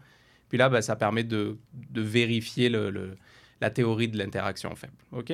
Puis 0.47 0.57
là, 0.57 0.69
ben, 0.69 0.81
ça 0.81 0.95
permet 0.95 1.25
de, 1.25 1.57
vérifier 1.93 2.69
la 2.69 3.69
théorie 3.69 4.07
de 4.07 4.17
l'interaction 4.17 4.73
faible. 4.75 4.93
OK? 5.11 5.33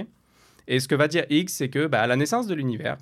Et 0.67 0.79
ce 0.79 0.87
que 0.87 0.95
va 0.95 1.07
dire 1.07 1.25
Higgs, 1.29 1.49
c'est 1.49 1.69
que 1.69 1.85
ben, 1.85 1.99
à 1.99 2.07
la 2.07 2.15
naissance 2.15 2.47
de 2.47 2.55
l'univers, 2.55 2.97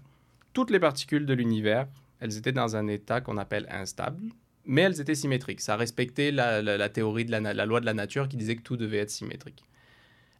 toutes 0.51 0.69
les 0.69 0.79
particules 0.79 1.25
de 1.25 1.33
l'univers, 1.33 1.87
elles 2.19 2.37
étaient 2.37 2.51
dans 2.51 2.75
un 2.75 2.87
état 2.87 3.21
qu'on 3.21 3.37
appelle 3.37 3.65
instable, 3.71 4.21
mais 4.65 4.81
elles 4.81 4.99
étaient 4.99 5.15
symétriques. 5.15 5.61
Ça 5.61 5.77
respectait 5.77 6.31
la, 6.31 6.89
théorie 6.89 7.25
de 7.25 7.31
la, 7.31 7.53
la 7.53 7.65
loi 7.65 7.79
de 7.79 7.85
la 7.85 7.93
nature 7.93 8.27
qui 8.27 8.35
disait 8.35 8.57
que 8.57 8.61
tout 8.61 8.77
devait 8.77 8.97
être 8.97 9.09
symétrique. 9.09 9.63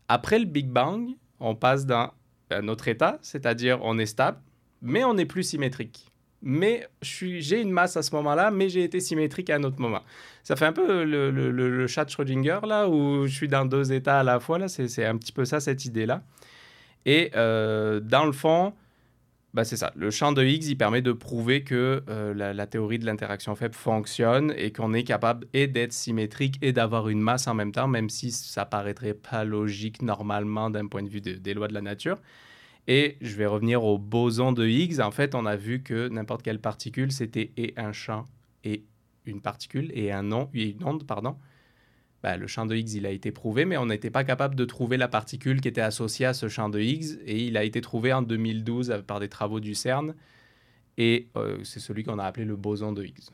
Après 0.09 0.37
le 0.37 0.45
Big 0.45 0.67
Bang, 0.67 1.11
on 1.39 1.55
passe 1.55 1.85
dans 1.85 2.13
un 2.51 2.67
autre 2.67 2.89
état, 2.89 3.19
c'est-à-dire 3.21 3.79
on 3.81 3.97
est 3.97 4.05
stable, 4.05 4.39
mais 4.81 5.03
on 5.05 5.13
n'est 5.13 5.25
plus 5.25 5.43
symétrique. 5.43 6.12
Mais 6.45 6.87
j'ai 7.01 7.61
une 7.61 7.71
masse 7.71 7.95
à 7.95 8.01
ce 8.03 8.13
moment-là, 8.15 8.51
mais 8.51 8.67
j'ai 8.67 8.83
été 8.83 8.99
symétrique 8.99 9.49
à 9.49 9.55
un 9.55 9.63
autre 9.63 9.79
moment. 9.79 10.01
Ça 10.43 10.55
fait 10.57 10.65
un 10.65 10.73
peu 10.73 11.05
le, 11.05 11.31
le- 11.31 11.51
le- 11.51 11.87
chat 11.87 12.03
de 12.03 12.09
Schrödinger, 12.09 12.59
là, 12.67 12.89
où 12.89 13.25
je 13.25 13.33
suis 13.33 13.47
dans 13.47 13.65
deux 13.65 13.93
états 13.93 14.19
à 14.19 14.23
la 14.23 14.39
fois. 14.41 14.59
Là, 14.59 14.67
c'est 14.67 15.05
un 15.05 15.17
petit 15.17 15.31
peu 15.31 15.45
ça, 15.45 15.61
cette 15.61 15.85
idée-là. 15.85 16.21
Et 17.05 17.31
euh, 17.35 18.01
dans 18.01 18.25
le 18.25 18.33
fond, 18.33 18.73
bah, 19.53 19.63
c'est 19.63 19.77
ça. 19.77 19.91
Le 19.95 20.09
champ 20.09 20.31
de 20.31 20.43
Higgs, 20.43 20.65
il 20.65 20.75
permet 20.77 21.01
de 21.01 21.11
prouver 21.11 21.63
que 21.63 22.03
euh, 22.09 22.33
la, 22.33 22.53
la 22.53 22.67
théorie 22.67 22.99
de 22.99 23.05
l'interaction 23.05 23.55
faible 23.55 23.75
fonctionne 23.75 24.53
et 24.57 24.71
qu'on 24.71 24.93
est 24.93 25.03
capable 25.03 25.47
et 25.53 25.67
d'être 25.67 25.93
symétrique 25.93 26.55
et 26.61 26.73
d'avoir 26.73 27.07
une 27.07 27.21
masse 27.21 27.47
en 27.47 27.53
même 27.53 27.71
temps, 27.71 27.87
même 27.87 28.09
si 28.09 28.31
ça 28.31 28.65
paraîtrait 28.65 29.13
pas 29.13 29.43
logique 29.43 30.01
normalement 30.01 30.69
d'un 30.69 30.87
point 30.87 31.03
de 31.03 31.09
vue 31.09 31.21
de- 31.21 31.33
des 31.33 31.53
lois 31.53 31.67
de 31.67 31.73
la 31.73 31.81
nature. 31.81 32.17
Et 32.87 33.17
je 33.21 33.35
vais 33.35 33.45
revenir 33.45 33.83
au 33.83 33.97
boson 33.97 34.51
de 34.51 34.67
Higgs. 34.67 34.99
En 34.99 35.11
fait, 35.11 35.35
on 35.35 35.45
a 35.45 35.55
vu 35.55 35.81
que 35.81 36.09
n'importe 36.09 36.41
quelle 36.43 36.59
particule, 36.59 37.11
c'était 37.11 37.51
et 37.55 37.73
un 37.77 37.93
champ 37.93 38.25
et 38.63 38.83
une 39.25 39.41
particule 39.41 39.91
et 39.93 40.11
un 40.11 40.23
nom, 40.23 40.49
et 40.53 40.71
une 40.71 40.83
onde, 40.83 41.05
pardon. 41.05 41.37
Bah, 42.23 42.37
le 42.37 42.47
champ 42.47 42.65
de 42.65 42.75
Higgs, 42.75 42.93
il 42.93 43.05
a 43.05 43.11
été 43.11 43.31
prouvé, 43.31 43.65
mais 43.65 43.77
on 43.77 43.85
n'était 43.85 44.09
pas 44.09 44.23
capable 44.23 44.55
de 44.55 44.63
trouver 44.63 44.95
la 44.95 45.09
particule 45.09 45.59
qui 45.59 45.67
était 45.67 45.81
associée 45.81 46.25
à 46.25 46.33
ce 46.33 46.47
champ 46.47 46.69
de 46.69 46.79
Higgs. 46.79 47.19
Et 47.25 47.43
il 47.45 47.57
a 47.57 47.63
été 47.63 47.81
trouvé 47.81 48.13
en 48.13 48.21
2012 48.21 48.91
euh, 48.91 49.01
par 49.01 49.19
des 49.19 49.27
travaux 49.27 49.59
du 49.59 49.75
CERN. 49.75 50.15
Et 50.97 51.27
euh, 51.35 51.57
c'est 51.63 51.79
celui 51.79 52.03
qu'on 52.03 52.19
a 52.19 52.23
appelé 52.23 52.45
le 52.45 52.55
boson 52.55 52.93
de 52.93 53.03
Higgs. 53.03 53.29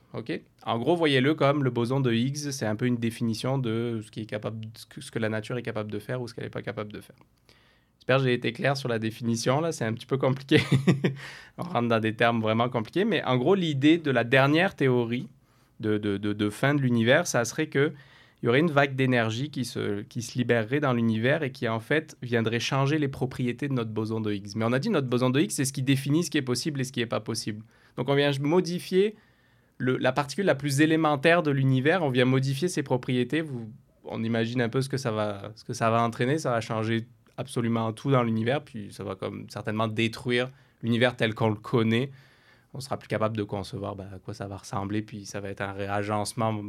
en 0.65 0.79
gros, 0.79 0.95
voyez-le 0.95 1.35
comme 1.35 1.63
le 1.63 1.69
boson 1.69 1.99
de 1.99 2.11
Higgs, 2.11 2.51
c'est 2.51 2.65
un 2.65 2.75
peu 2.75 2.85
une 2.85 2.97
définition 2.97 3.57
de 3.57 4.01
ce, 4.03 4.09
qui 4.09 4.21
est 4.21 4.25
capable, 4.25 4.65
ce 4.97 5.11
que 5.11 5.19
la 5.19 5.29
nature 5.29 5.57
est 5.57 5.63
capable 5.63 5.91
de 5.91 5.99
faire 5.99 6.21
ou 6.21 6.27
ce 6.27 6.33
qu'elle 6.33 6.45
n'est 6.45 6.49
pas 6.49 6.61
capable 6.61 6.93
de 6.93 7.01
faire. 7.01 7.17
J'ai 8.17 8.33
été 8.33 8.51
clair 8.51 8.75
sur 8.75 8.89
la 8.89 8.97
définition. 8.97 9.61
Là, 9.61 9.71
c'est 9.71 9.85
un 9.85 9.93
petit 9.93 10.05
peu 10.05 10.17
compliqué. 10.17 10.61
On 11.57 11.63
rentre 11.63 11.87
dans 11.87 11.99
des 11.99 12.15
termes 12.15 12.41
vraiment 12.41 12.69
compliqués. 12.69 13.05
Mais 13.05 13.23
en 13.23 13.37
gros, 13.37 13.55
l'idée 13.55 13.97
de 13.97 14.09
la 14.09 14.23
dernière 14.23 14.75
théorie 14.75 15.27
de, 15.79 16.49
fin 16.49 16.73
de 16.73 16.81
l'univers, 16.81 17.27
ça 17.27 17.45
serait 17.45 17.67
que 17.67 17.93
il 18.41 18.45
y 18.45 18.49
aurait 18.49 18.61
une 18.61 18.71
vague 18.71 18.95
d'énergie 18.95 19.49
qui 19.49 19.65
se, 19.65 20.05
libérerait 20.37 20.79
dans 20.79 20.93
l'univers 20.93 21.43
et 21.43 21.51
qui, 21.51 21.67
en 21.67 21.81
fait, 21.81 22.15
viendrait 22.21 22.61
changer 22.61 22.97
les 22.97 23.09
propriétés 23.09 23.67
de 23.67 23.73
notre 23.73 23.91
boson 23.91 24.21
de 24.21 24.31
Higgs. 24.31 24.55
Mais 24.55 24.63
on 24.63 24.71
a 24.71 24.79
dit 24.79 24.89
notre 24.89 25.07
boson 25.07 25.29
de 25.29 25.41
Higgs, 25.41 25.51
c'est 25.51 25.65
ce 25.65 25.73
qui 25.73 25.83
définit 25.83 26.23
ce 26.23 26.31
qui 26.31 26.37
est 26.37 26.41
possible 26.41 26.79
et 26.79 26.85
ce 26.85 26.93
qui 26.93 27.01
n'est 27.01 27.05
pas 27.05 27.19
possible. 27.19 27.65
Donc, 27.97 28.07
on 28.07 28.15
vient 28.15 28.31
modifier 28.39 29.15
la 29.79 30.13
particule 30.13 30.45
la 30.45 30.55
plus 30.55 30.79
élémentaire 30.79 31.43
de 31.43 31.51
l'univers, 31.51 32.01
on 32.01 32.09
vient 32.09 32.25
modifier 32.25 32.69
ses 32.69 32.83
propriétés. 32.83 33.41
Vous, 33.41 33.69
on 34.05 34.23
imagine 34.23 34.61
un 34.61 34.69
peu 34.69 34.81
ce 34.81 34.89
que 34.89 34.97
ça 34.97 35.11
va, 35.11 35.51
ce 35.55 35.63
que 35.63 35.73
ça 35.73 35.89
va 35.89 36.01
entraîner. 36.01 36.37
Ça 36.37 36.51
va 36.51 36.61
changer 36.61 37.07
absolument 37.39 37.91
tout 37.93 38.11
dans 38.11 38.21
l'univers, 38.21 38.61
puis 38.63 38.89
ça 38.91 39.03
va 39.03 39.15
comme 39.15 39.49
certainement 39.49 39.87
détruire 39.87 40.49
l'univers 40.83 41.15
tel 41.15 41.33
qu'on 41.33 41.49
le 41.49 41.55
connaît. 41.55 42.11
On 42.73 42.81
sera 42.81 42.97
plus 42.97 43.07
capable 43.07 43.35
de 43.35 43.43
concevoir 43.43 43.95
ben, 43.95 44.07
à 44.13 44.19
quoi 44.19 44.33
ça 44.33 44.47
va 44.47 44.57
ressembler, 44.57 45.01
puis 45.01 45.25
ça 45.25 45.39
va 45.39 45.49
être 45.49 45.61
un 45.61 45.71
réagencement 45.71 46.61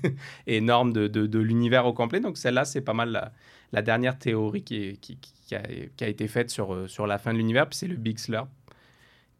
énorme 0.46 0.92
de, 0.92 1.06
de, 1.06 1.38
l'univers 1.38 1.86
au 1.86 1.92
complet. 1.92 2.18
Donc 2.18 2.38
celle-là, 2.38 2.64
c'est 2.64 2.80
pas 2.80 2.94
mal 2.94 3.30
la, 3.72 3.82
dernière 3.82 4.18
théorie 4.18 4.64
qui, 4.64 4.98
qui, 4.98 5.54
a, 5.54 6.08
été 6.08 6.26
faite 6.26 6.50
sur, 6.50 6.88
sur 6.90 7.06
la 7.06 7.18
fin 7.18 7.32
de 7.32 7.38
l'univers, 7.38 7.68
puis 7.68 7.78
c'est 7.78 7.86
le 7.86 7.96
Big 7.96 8.18
Slurp. 8.18 8.48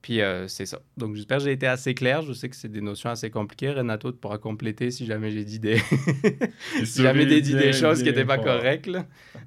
Puis 0.07 0.21
euh, 0.21 0.47
c'est 0.47 0.67
ça. 0.67 0.79
Donc 0.97 1.17
j'espère 1.17 1.39
que 1.39 1.43
j'ai 1.43 1.51
été 1.51 1.67
assez 1.67 1.93
clair. 1.93 2.23
Je 2.23 2.33
sais 2.33 2.49
que 2.49 2.55
c'est 2.55 2.69
des 2.69 2.81
notions 2.81 3.11
assez 3.11 3.29
compliquées. 3.29 3.73
Renato, 3.73 4.13
tu 4.13 4.19
pourras 4.19 4.39
compléter 4.39 4.93
si 4.93 5.05
jamais 5.05 5.33
j'ai 5.33 5.45
dit 5.45 5.59
des, 5.59 5.79
si 6.85 7.03
jamais 7.03 7.27
dit 7.27 7.55
des 7.55 7.73
choses 7.73 8.05
qui 8.05 8.05
n'étaient 8.05 8.25
pas 8.25 8.39
correctes. 8.39 8.89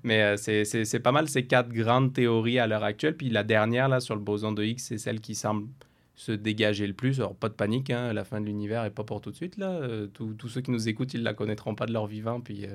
Mais 0.03 0.21
euh, 0.21 0.35
c'est 0.35 0.99
pas 0.99 1.13
mal 1.13 1.29
ces 1.29 1.45
quatre 1.45 1.69
grandes 1.69 2.11
théories 2.11 2.59
à 2.59 2.67
l'heure 2.67 2.83
actuelle. 2.83 3.15
Puis 3.15 3.29
la 3.29 3.45
dernière, 3.45 3.87
là, 3.87 4.01
sur 4.01 4.15
le 4.15 4.21
boson 4.21 4.51
de 4.51 4.61
Higgs, 4.61 4.79
c'est 4.79 4.97
celle 4.97 5.21
qui 5.21 5.33
semble 5.33 5.69
se 6.15 6.33
dégager 6.33 6.87
le 6.87 6.93
plus. 6.93 7.21
Alors 7.21 7.35
pas 7.35 7.47
de 7.47 7.53
panique, 7.53 7.89
hein, 7.89 8.11
la 8.11 8.25
fin 8.25 8.41
de 8.41 8.45
l'univers 8.45 8.83
n'est 8.83 8.89
pas 8.89 9.05
pour 9.05 9.21
tout 9.21 9.31
de 9.31 9.37
suite. 9.37 9.55
là. 9.55 9.69
Euh, 9.69 10.07
tous 10.07 10.49
ceux 10.49 10.59
qui 10.59 10.71
nous 10.71 10.89
écoutent, 10.89 11.13
ils 11.13 11.23
la 11.23 11.33
connaîtront 11.33 11.73
pas 11.73 11.85
de 11.85 11.93
leur 11.93 12.05
vivant. 12.05 12.41
Puis 12.41 12.67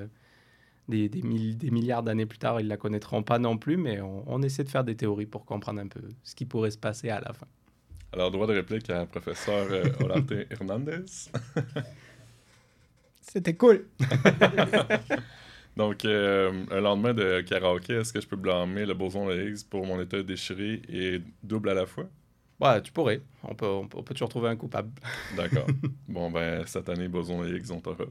des, 0.89 1.07
des, 1.07 1.21
des, 1.53 1.69
milliards 1.69 2.01
d'années 2.01 2.25
plus 2.25 2.39
tard, 2.39 2.59
ils 2.59 2.67
la 2.67 2.77
connaîtront 2.77 3.21
pas 3.21 3.37
non 3.37 3.59
plus. 3.59 3.77
Mais 3.77 4.01
on, 4.01 4.23
on 4.25 4.41
essaie 4.41 4.63
de 4.63 4.69
faire 4.69 4.83
des 4.83 4.95
théories 4.95 5.27
pour 5.27 5.45
comprendre 5.45 5.79
un 5.81 5.87
peu 5.87 6.01
ce 6.23 6.33
qui 6.33 6.45
pourrait 6.45 6.71
se 6.71 6.79
passer 6.79 7.09
à 7.09 7.19
la 7.19 7.31
fin. 7.31 7.45
Alors, 8.15 8.31
droit 8.31 8.47
de 8.47 8.53
réplique 8.53 8.89
à 8.89 9.05
professeur 9.05 9.67
euh, 9.69 9.83
Olarte 9.99 10.31
Hernandez. 10.49 11.03
C'était 13.21 13.55
cool. 13.55 13.87
Donc, 15.75 16.05
euh, 16.05 16.63
un 16.71 16.79
lendemain 16.79 17.13
de 17.13 17.41
karaoké, 17.41 17.95
est-ce 17.95 18.13
que 18.13 18.21
je 18.21 18.27
peux 18.27 18.37
blâmer 18.37 18.85
le 18.85 18.93
boson 18.93 19.27
de 19.27 19.35
Higgs 19.35 19.65
pour 19.69 19.85
mon 19.85 19.99
état 19.99 20.23
déchiré 20.23 20.81
et 20.87 21.19
double 21.43 21.71
à 21.71 21.73
la 21.73 21.85
fois? 21.85 22.05
Ouais, 22.61 22.81
tu 22.81 22.93
pourrais. 22.93 23.19
On 23.43 23.53
peut, 23.53 23.65
on 23.65 23.85
peut, 23.85 24.13
toujours 24.13 24.29
trouver 24.29 24.47
un 24.47 24.55
coupable. 24.55 24.91
D'accord. 25.35 25.67
bon, 26.07 26.31
ben, 26.31 26.65
cette 26.65 26.87
année, 26.87 27.09
boson 27.09 27.43
de 27.43 27.53
Higgs, 27.53 27.69
on 27.71 27.81
t'aura. 27.81 28.05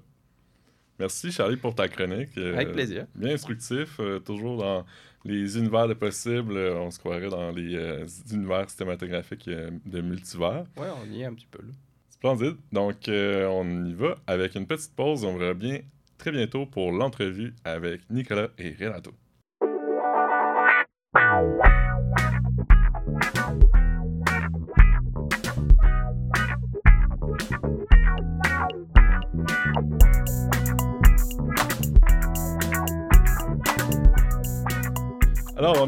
Merci, 0.98 1.32
Charlie, 1.32 1.56
pour 1.56 1.74
ta 1.74 1.88
chronique. 1.88 2.36
Avec 2.38 2.72
plaisir. 2.72 3.06
Bien 3.14 3.34
instructif, 3.34 4.00
toujours 4.24 4.58
dans 4.58 4.84
les 5.24 5.58
univers 5.58 5.88
de 5.88 5.94
possibles, 5.94 6.56
euh, 6.56 6.78
on 6.78 6.90
se 6.90 6.98
croirait 6.98 7.28
dans 7.28 7.50
les 7.50 7.74
euh, 7.74 8.06
univers 8.30 8.68
cinématographiques 8.68 9.48
euh, 9.48 9.70
de 9.86 10.00
multivers. 10.00 10.64
Ouais, 10.76 10.88
on 11.02 11.10
y 11.10 11.22
est 11.22 11.24
un 11.24 11.34
petit 11.34 11.48
peu 11.50 11.62
là. 11.62 11.72
Splendide. 12.10 12.56
Donc, 12.72 12.96
on 13.08 13.84
y 13.84 13.92
va 13.92 14.14
avec 14.26 14.54
une 14.54 14.66
petite 14.66 14.94
pause. 14.94 15.24
On 15.24 15.36
revient 15.36 15.82
très 16.16 16.30
bientôt 16.30 16.64
pour 16.64 16.92
l'entrevue 16.92 17.54
avec 17.64 18.00
Nicolas 18.08 18.48
et 18.56 18.74
Renato. 18.78 19.10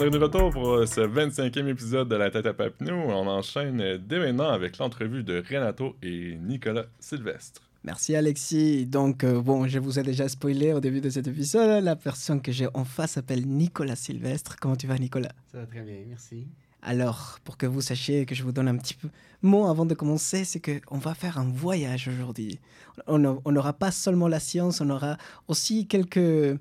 Est 0.06 0.10
de 0.10 0.18
retour 0.18 0.50
pour 0.50 0.68
euh, 0.68 0.86
ce 0.86 1.00
25e 1.00 1.66
épisode 1.66 2.08
de 2.08 2.14
La 2.14 2.30
tête 2.30 2.46
à 2.46 2.54
Papineau. 2.54 2.94
On 2.94 3.26
enchaîne 3.26 3.80
euh, 3.80 3.98
dès 3.98 4.20
maintenant 4.20 4.50
avec 4.50 4.78
l'entrevue 4.78 5.25
de 5.25 5.42
Renato 5.50 5.96
et 6.00 6.36
Nicolas 6.36 6.84
Sylvestre. 7.00 7.62
Merci 7.82 8.14
Alexis. 8.14 8.86
Donc, 8.86 9.25
euh, 9.25 9.40
bon, 9.40 9.66
je 9.66 9.80
vous 9.80 9.98
ai 9.98 10.04
déjà 10.04 10.28
spoilé 10.28 10.72
au 10.72 10.78
début 10.78 11.00
de 11.00 11.10
cet 11.10 11.26
épisode. 11.26 11.82
La 11.82 11.96
personne 11.96 12.40
que 12.40 12.52
j'ai 12.52 12.68
en 12.75 12.84
face 12.84 13.12
s'appelle 13.12 13.48
Nicolas 13.48 13.96
Sylvestre. 13.96 14.56
Comment 14.60 14.76
tu 14.76 14.86
vas, 14.86 14.96
Nicolas? 14.96 15.32
Ça 15.50 15.58
va 15.58 15.66
très 15.66 15.80
bien, 15.80 15.96
merci. 16.06 16.46
Alors, 16.82 17.38
pour 17.42 17.56
que 17.56 17.66
vous 17.66 17.80
sachiez 17.80 18.26
que 18.26 18.36
je 18.36 18.44
vous 18.44 18.52
donne 18.52 18.68
un 18.68 18.76
petit 18.76 18.94
peu 18.94 19.08
mot 19.42 19.66
avant 19.66 19.86
de 19.86 19.94
commencer, 19.94 20.44
c'est 20.44 20.60
qu'on 20.60 20.98
va 20.98 21.14
faire 21.14 21.38
un 21.38 21.50
voyage 21.50 22.06
aujourd'hui. 22.06 22.60
On 23.08 23.18
n'aura 23.18 23.72
pas 23.72 23.90
seulement 23.90 24.28
la 24.28 24.38
science, 24.38 24.80
on 24.80 24.90
aura 24.90 25.16
aussi 25.48 25.88
quelques 25.88 26.58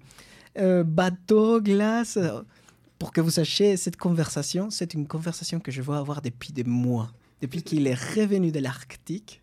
bateaux, 0.55 1.61
glaces 1.61 2.17
pour 2.99 3.11
que 3.11 3.21
vous 3.21 3.29
sachiez, 3.29 3.77
cette 3.77 3.97
conversation, 3.97 4.69
c'est 4.69 4.93
une 4.93 5.07
conversation 5.07 5.59
que 5.59 5.71
je 5.71 5.81
veux 5.81 5.95
avoir 5.95 6.21
depuis 6.21 6.53
des 6.53 6.63
mois. 6.63 7.11
Depuis 7.41 7.61
qu'il 7.61 7.85
est 7.87 7.95
revenu 8.15 8.51
de 8.51 8.59
l'Arctique, 8.59 9.41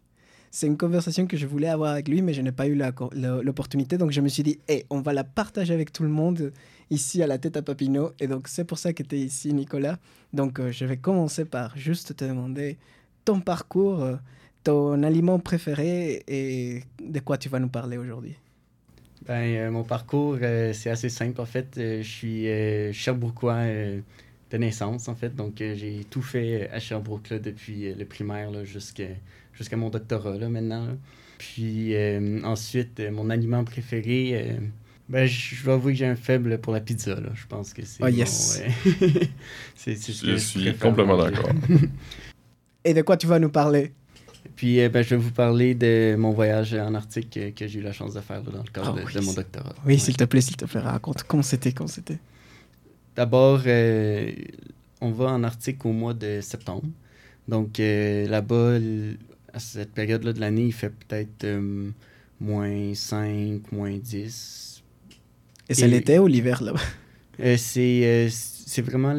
c'est 0.50 0.66
une 0.66 0.76
conversation 0.76 1.26
que 1.26 1.36
je 1.36 1.46
voulais 1.46 1.68
avoir 1.68 1.92
avec 1.92 2.08
lui, 2.08 2.20
mais 2.20 2.34
je 2.34 2.42
n'ai 2.42 2.52
pas 2.52 2.66
eu 2.66 2.78
l'opportunité. 3.14 3.96
Donc 3.96 4.10
je 4.10 4.20
me 4.20 4.28
suis 4.28 4.42
dit, 4.42 4.58
hey, 4.68 4.84
on 4.90 5.00
va 5.00 5.12
la 5.14 5.24
partager 5.24 5.72
avec 5.72 5.92
tout 5.92 6.02
le 6.02 6.10
monde 6.10 6.52
ici 6.90 7.22
à 7.22 7.26
la 7.26 7.38
tête 7.38 7.56
à 7.56 7.62
Papineau. 7.62 8.12
Et 8.20 8.26
donc 8.26 8.48
c'est 8.48 8.64
pour 8.64 8.78
ça 8.78 8.92
que 8.92 9.02
tu 9.02 9.16
es 9.16 9.20
ici, 9.20 9.54
Nicolas. 9.54 9.98
Donc 10.34 10.60
euh, 10.60 10.70
je 10.70 10.84
vais 10.84 10.98
commencer 10.98 11.46
par 11.46 11.76
juste 11.76 12.16
te 12.16 12.24
demander 12.24 12.76
ton 13.24 13.40
parcours, 13.40 14.02
euh, 14.02 14.16
ton 14.62 15.02
aliment 15.02 15.38
préféré 15.38 16.22
et 16.26 16.82
de 17.02 17.20
quoi 17.20 17.38
tu 17.38 17.48
vas 17.48 17.58
nous 17.58 17.70
parler 17.70 17.96
aujourd'hui. 17.96 18.36
Ben, 19.26 19.54
euh, 19.54 19.70
mon 19.70 19.84
parcours, 19.84 20.38
euh, 20.42 20.72
c'est 20.72 20.90
assez 20.90 21.08
simple. 21.08 21.40
En 21.40 21.46
fait, 21.46 21.76
euh, 21.78 22.02
je 22.02 22.08
suis 22.08 22.94
Sherbrookeois 22.94 23.64
de 24.50 24.56
naissance, 24.58 25.08
en 25.08 25.14
fait. 25.14 25.34
Donc, 25.34 25.54
j'ai 25.58 26.04
tout 26.10 26.22
fait 26.22 26.68
à 26.70 26.80
Sherbrooke 26.80 27.30
là, 27.30 27.38
depuis 27.38 27.94
le 27.94 28.04
primaire 28.04 28.64
jusqu'à 28.64 29.08
jusqu'à 29.52 29.76
mon 29.76 29.90
doctorat 29.90 30.36
là, 30.36 30.48
maintenant. 30.48 30.88
Puis 31.38 31.94
ensuite, 32.44 33.00
mon 33.10 33.30
aliment 33.30 33.64
préféré, 33.64 34.56
ben, 35.08 35.26
je 35.26 35.64
dois 35.64 35.74
avouer 35.74 35.92
que 35.92 35.98
j'ai 35.98 36.06
un 36.06 36.16
faible 36.16 36.58
pour 36.58 36.72
la 36.72 36.80
pizza. 36.80 37.14
Là. 37.14 37.30
Je 37.34 37.46
pense 37.46 37.72
que 37.72 37.84
c'est. 37.84 38.02
Oh, 38.02 38.08
yes! 38.08 38.62
c'est, 39.74 39.94
je 39.94 40.36
suis 40.36 40.74
complètement 40.76 41.18
d'accord. 41.18 41.50
Et 42.84 42.94
de 42.94 43.02
quoi 43.02 43.16
tu 43.16 43.26
vas 43.26 43.38
nous 43.38 43.50
parler? 43.50 43.92
Puis, 44.56 44.80
euh, 44.80 44.88
ben, 44.88 45.02
je 45.02 45.10
vais 45.10 45.16
vous 45.16 45.30
parler 45.30 45.74
de 45.74 46.16
mon 46.18 46.30
voyage 46.30 46.74
en 46.74 46.94
Arctique 46.94 47.38
que, 47.54 47.66
j'ai 47.66 47.78
eu 47.78 47.82
la 47.82 47.92
chance 47.92 48.14
de 48.14 48.20
faire 48.20 48.42
dans 48.42 48.62
le 48.62 48.70
cadre 48.70 48.98
ah 48.98 49.12
de, 49.12 49.20
mon 49.20 49.32
doctorat. 49.32 49.74
Oui, 49.86 49.98
s'il 49.98 50.16
te 50.16 50.24
plaît, 50.24 50.40
s'il 50.40 50.56
te 50.56 50.64
plaît, 50.64 50.80
raconte 50.80 51.22
comment 51.24 51.42
c'était, 51.42 51.72
comment 51.72 51.88
c'était. 51.88 52.18
D'abord, 53.16 53.62
euh, 53.66 54.32
on 55.00 55.10
va 55.10 55.26
en 55.26 55.44
Arctique 55.44 55.84
au 55.84 55.92
mois 55.92 56.14
de 56.14 56.40
septembre. 56.40 56.88
Donc, 57.48 57.78
euh, 57.80 58.26
là-bas, 58.28 58.78
à 59.52 59.58
cette 59.58 59.92
période-là 59.92 60.32
de 60.32 60.40
l'année, 60.40 60.66
il 60.66 60.72
fait 60.72 60.90
peut-être 60.90 61.46
moins 62.40 62.94
5, 62.94 63.72
moins 63.72 63.96
10. 63.96 64.82
Et 65.68 65.74
c'est 65.74 65.88
l'été 65.88 66.18
ou 66.18 66.26
l'hiver 66.26 66.62
là-bas? 66.62 66.80
c'est 67.56 68.30
vraiment 68.78 69.14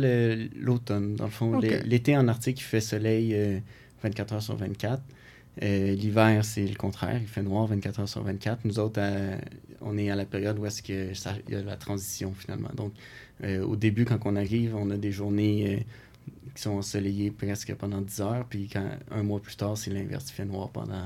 l'automne, 0.55 1.15
dans 1.15 1.25
le 1.25 1.31
fond. 1.31 1.59
L'été 1.59 2.17
en 2.17 2.27
Arctique, 2.27 2.59
il 2.59 2.63
fait 2.63 2.81
soleil 2.81 3.61
24 4.03 4.33
heures 4.33 4.43
sur 4.43 4.55
24. 4.55 5.01
Euh, 5.62 5.93
l'hiver, 5.93 6.43
c'est 6.43 6.65
le 6.65 6.75
contraire. 6.75 7.19
Il 7.22 7.27
fait 7.27 7.43
noir 7.43 7.67
24 7.67 8.01
heures 8.01 8.10
sur 8.10 8.24
24. 8.24 8.65
Nous 8.65 8.79
autres, 8.79 9.00
euh, 9.00 9.38
on 9.81 9.98
est 9.98 10.10
à 10.10 10.15
la 10.15 10.25
période 10.25 10.57
où 10.57 10.65
est-ce 10.65 10.81
que 10.81 11.13
ça, 11.13 11.36
y 11.50 11.55
a 11.55 11.62
la 11.62 11.75
transition 11.75 12.33
finalement. 12.33 12.72
Donc, 12.75 12.93
euh, 13.43 13.63
au 13.63 13.75
début, 13.75 14.05
quand 14.05 14.19
on 14.25 14.36
arrive, 14.36 14.75
on 14.75 14.89
a 14.89 14.98
des 14.98 15.12
journées 15.12 15.86
qui 16.55 16.62
sont 16.62 16.72
ensoleillées 16.72 17.31
presque 17.31 17.74
pendant 17.75 18.01
10 18.01 18.22
heures. 18.22 18.45
Puis 18.50 18.67
quand, 18.72 18.88
un 19.12 19.24
mois 19.24 19.39
plus 19.39 19.55
tard, 19.55 19.77
c'est 19.77 19.91
l'inverse. 19.91 20.25
Il 20.29 20.33
fait 20.33 20.45
noir 20.45 20.69
pendant, 20.69 21.03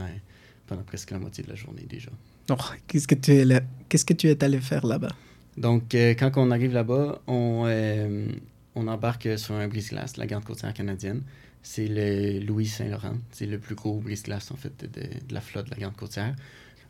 pendant 0.65 0.83
presque 0.83 1.11
la 1.11 1.19
moitié 1.19 1.43
de 1.43 1.49
la 1.49 1.55
journée 1.55 1.85
déjà. 1.89 2.11
Donc, 2.47 2.59
qu'est-ce 2.87 3.07
que 3.07 3.15
tu 3.15 3.31
es, 3.33 3.61
qu'est-ce 3.89 4.05
que 4.05 4.13
tu 4.13 4.29
es 4.29 4.41
allé 4.43 4.59
faire 4.59 4.85
là-bas? 4.85 5.11
Donc, 5.57 5.93
quand 5.93 6.31
on 6.37 6.51
arrive 6.51 6.71
là-bas, 6.71 7.21
on, 7.27 7.67
on 8.75 8.87
embarque 8.87 9.37
sur 9.37 9.55
un 9.55 9.67
brise-glace, 9.67 10.15
la 10.15 10.27
garde 10.27 10.45
côtière 10.45 10.73
canadienne 10.73 11.23
c'est 11.67 11.87
le 11.87 12.39
Louis 12.39 12.65
Saint-Laurent. 12.65 13.17
C'est 13.31 13.45
le 13.45 13.59
plus 13.59 13.75
gros 13.75 13.99
brise-glace, 13.99 14.51
en 14.51 14.55
fait, 14.55 14.85
de, 14.85 15.33
la 15.33 15.41
flotte 15.41 15.65
de 15.65 15.71
la 15.71 15.77
Grande 15.77 15.97
Côtière. 15.97 16.33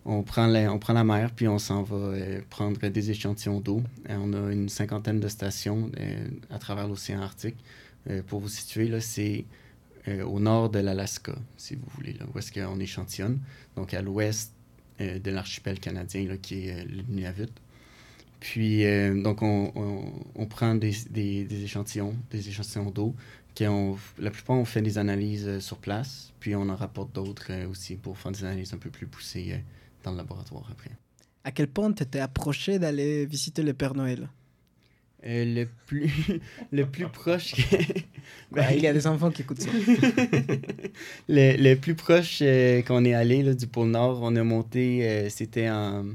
On 0.06 0.22
prend, 0.22 0.46
la, 0.46 0.72
on 0.72 0.78
prend 0.78 0.94
la 0.94 1.04
mer, 1.04 1.32
puis 1.36 1.48
on 1.48 1.58
s'en 1.58 1.82
va 1.82 1.96
euh, 1.96 2.42
prendre 2.50 2.80
des 2.88 3.12
échantillons 3.12 3.60
d'eau. 3.60 3.82
Euh, 4.10 4.18
on 4.20 4.34
a 4.34 4.52
une 4.52 4.70
cinquantaine 4.70 5.20
de 5.20 5.28
stations 5.28 5.92
euh, 6.00 6.28
à 6.52 6.60
travers 6.60 6.88
l'océan 6.88 7.22
Arctique. 7.22 7.58
pour 8.28 8.40
vous 8.40 8.50
situer, 8.50 8.88
là, 8.88 9.02
c'est 9.02 9.46
au 10.26 10.40
nord 10.40 10.70
de 10.70 10.80
l'Alaska, 10.80 11.36
si 11.58 11.76
vous 11.76 11.88
voulez, 11.96 12.14
là, 12.14 12.26
où 12.34 12.38
est-ce 12.40 12.54
qu'on 12.54 12.80
échantillonne. 12.80 13.40
Donc, 13.76 13.94
à 13.94 14.02
l'ouest 14.02 14.54
de 15.00 15.32
l'archipel 15.32 15.80
canadien, 15.80 16.26
là, 16.26 16.38
qui 16.38 16.68
est 16.68 16.86
le 16.86 17.02
Nunavut. 17.10 17.52
Puis, 18.40 18.86
donc, 19.22 19.42
on, 19.42 19.74
on, 20.36 20.46
prend 20.46 20.76
des, 20.76 20.94
des, 21.10 21.64
échantillons, 21.64 22.16
des 22.32 22.48
échantillons 22.48 22.90
d'eau, 22.90 23.14
la 23.64 24.32
plupart, 24.32 24.58
on 24.58 24.66
fait 24.66 24.82
des 24.82 24.98
analyses 24.98 25.48
euh, 25.48 25.60
sur 25.60 25.78
place, 25.78 26.34
puis 26.40 26.56
on 26.56 26.70
en 26.70 26.76
rapporte 26.76 27.14
d'autres 27.14 27.48
euh, 27.52 27.68
aussi 27.68 27.96
pour 27.96 28.18
faire 28.18 28.32
des 28.32 28.44
analyses 28.44 28.74
un 28.74 28.78
peu 28.78 28.90
plus 28.90 29.08
poussées 29.08 29.54
euh, 29.54 29.58
dans 30.04 30.12
le 30.12 30.18
laboratoire 30.18 30.68
après. 30.72 30.92
À 31.44 31.52
quel 31.52 31.68
point 31.68 31.92
tu 31.92 32.04
étais 32.04 32.20
approché 32.20 32.80
d'aller 32.80 33.26
visiter 33.26 33.64
le 33.64 33.74
Père 33.74 33.96
Noël? 33.96 34.30
Le 35.24 35.66
plus 35.88 36.12
le 36.72 36.86
plus 36.86 37.08
proche 37.08 37.56
ben, 38.52 38.70
il 38.76 38.82
y 38.82 38.88
a 38.88 38.94
des 38.94 39.08
enfants 39.08 39.32
qui 39.32 39.42
écoutent 39.42 39.62
ça 39.62 39.72
le, 41.28 41.58
le, 41.58 41.74
plus 41.76 41.96
proche 41.96 42.44
qu'on 42.86 43.04
est 43.04 43.16
allé 43.16 43.42
là, 43.42 43.56
du 43.56 43.66
pôle 43.66 43.90
nord 43.90 44.20
on 44.22 44.36
a 44.36 44.44
monté 44.44 45.28
c'était 45.32 45.70
en 45.70 46.06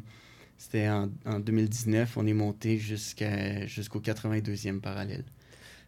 C'était 0.57 0.89
en, 0.89 1.11
en 1.27 1.41
2019, 1.41 2.17
on 2.17 2.27
est 2.29 2.33
monté 2.33 2.79
jusqu'à, 2.79 3.67
jusqu'au 3.67 3.99
82e 3.99 4.79
parallèle. 4.79 5.25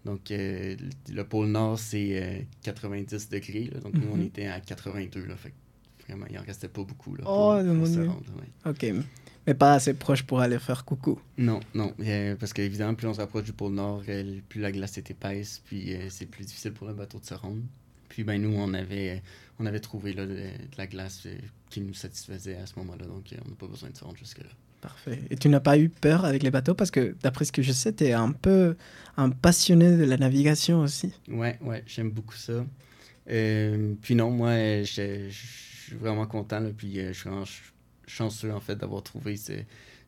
Donc, 0.04 0.30
euh, 0.30 0.76
le 1.10 1.24
pôle 1.24 1.46
Nord, 1.48 1.78
c'est 1.78 2.22
euh, 2.22 2.38
90 2.62 3.28
degrés. 3.30 3.70
là. 3.72 3.80
donc, 3.80 3.94
nous, 3.94 4.08
on 4.12 4.16
Mhm. 4.16 4.22
était 4.24 4.46
à 4.46 4.60
82. 4.60 5.24
Là, 5.24 5.36
fait 5.36 5.52
vraiment, 6.06 6.26
il 6.30 6.38
en 6.38 6.42
restait 6.42 6.68
pas 6.68 6.82
beaucoup. 6.84 7.14
Là, 7.16 7.24
Oh, 7.26 7.54
pour, 7.56 7.64
pour 7.64 7.74
mon 7.74 7.86
se 7.86 7.90
Dieu. 7.92 8.06
rendre, 8.08 8.22
ouais. 8.38 8.70
Ok. 8.70 9.04
Mais 9.46 9.54
pas 9.54 9.74
assez 9.74 9.94
proche 9.94 10.22
pour 10.22 10.40
aller 10.40 10.58
faire 10.58 10.84
coucou. 10.84 11.18
Non, 11.38 11.60
non. 11.74 11.92
euh, 12.00 12.34
parce 12.36 12.52
qu'évidemment, 12.52 12.94
plus 12.94 13.06
on 13.06 13.14
se 13.14 13.20
rapproche 13.20 13.44
du 13.44 13.52
pôle 13.52 13.72
Nord, 13.74 14.02
euh, 14.08 14.40
plus 14.48 14.60
la 14.60 14.72
glace 14.72 14.96
est 14.98 15.10
épaisse, 15.10 15.60
puis 15.64 15.94
euh, 15.94 16.08
c'est 16.10 16.26
plus 16.26 16.44
difficile 16.46 16.72
pour 16.72 16.86
le 16.86 16.94
bateau 16.94 17.18
de 17.18 17.24
se 17.26 17.34
rendre. 17.34 17.62
Puis, 18.08 18.24
ben, 18.24 18.40
nous, 18.40 18.54
on 18.56 18.72
avait, 18.74 19.10
euh, 19.10 19.18
on 19.58 19.66
avait 19.66 19.80
trouvé 19.80 20.12
là, 20.12 20.24
de, 20.26 20.32
de 20.34 20.76
la 20.78 20.86
glace 20.86 21.22
euh, 21.26 21.34
qui 21.70 21.80
nous 21.80 21.94
satisfaisait 21.94 22.56
à 22.56 22.66
ce 22.66 22.78
moment-là. 22.78 23.06
Donc, 23.06 23.32
euh, 23.32 23.36
on 23.44 23.48
n'a 23.50 23.56
pas 23.56 23.66
besoin 23.66 23.90
de 23.90 23.96
se 23.96 24.04
rendre 24.04 24.16
jusque-là. 24.16 24.48
Parfait. 24.84 25.18
Et 25.30 25.36
tu 25.36 25.48
n'as 25.48 25.60
pas 25.60 25.78
eu 25.78 25.88
peur 25.88 26.26
avec 26.26 26.42
les 26.42 26.50
bateaux? 26.50 26.74
Parce 26.74 26.90
que, 26.90 27.16
d'après 27.22 27.46
ce 27.46 27.52
que 27.52 27.62
je 27.62 27.72
sais, 27.72 27.90
tu 27.94 28.04
es 28.04 28.12
un 28.12 28.32
peu 28.32 28.76
un 29.16 29.30
passionné 29.30 29.96
de 29.96 30.04
la 30.04 30.18
navigation 30.18 30.80
aussi. 30.80 31.10
Ouais, 31.26 31.58
ouais, 31.62 31.82
j'aime 31.86 32.10
beaucoup 32.10 32.34
ça. 32.34 32.66
Euh, 33.30 33.94
puis 34.02 34.14
non, 34.14 34.30
moi, 34.30 34.50
euh, 34.50 34.84
je 34.84 35.30
suis 35.30 35.96
vraiment 35.96 36.26
content, 36.26 36.60
là, 36.60 36.68
puis 36.76 36.98
euh, 37.00 37.14
je 37.14 37.44
suis 37.46 37.72
chanceux, 38.06 38.52
en 38.52 38.60
fait, 38.60 38.76
d'avoir 38.76 39.02
trouvé 39.02 39.38
ce- 39.38 39.52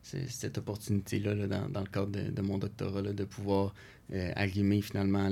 ce- 0.03 0.27
cette 0.27 0.59
opportunité-là 0.59 1.33
là, 1.33 1.47
dans, 1.47 1.81
le 1.81 1.87
cadre 1.87 2.11
de, 2.11 2.41
mon 2.43 2.59
doctorat, 2.59 3.01
là, 3.01 3.13
de 3.13 3.23
pouvoir 3.23 3.73
euh, 4.13 4.31
arrimer 4.35 4.83
finalement 4.83 5.31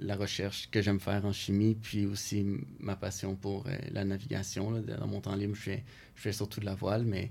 la 0.00 0.16
recherche 0.16 0.68
que 0.72 0.82
j'aime 0.82 0.98
faire 0.98 1.24
en 1.24 1.32
chimie, 1.32 1.76
puis 1.80 2.06
aussi 2.06 2.44
ma 2.80 2.96
passion 2.96 3.36
pour 3.36 3.66
la 3.92 4.04
navigation. 4.04 4.72
Dans 4.80 5.06
mon 5.06 5.20
temps 5.20 5.36
libre, 5.36 5.54
je 5.54 5.60
fais, 5.60 5.84
je 6.16 6.22
fais 6.22 6.32
surtout 6.32 6.58
de 6.58 6.64
la 6.66 6.74
voile, 6.74 7.04
mais 7.04 7.30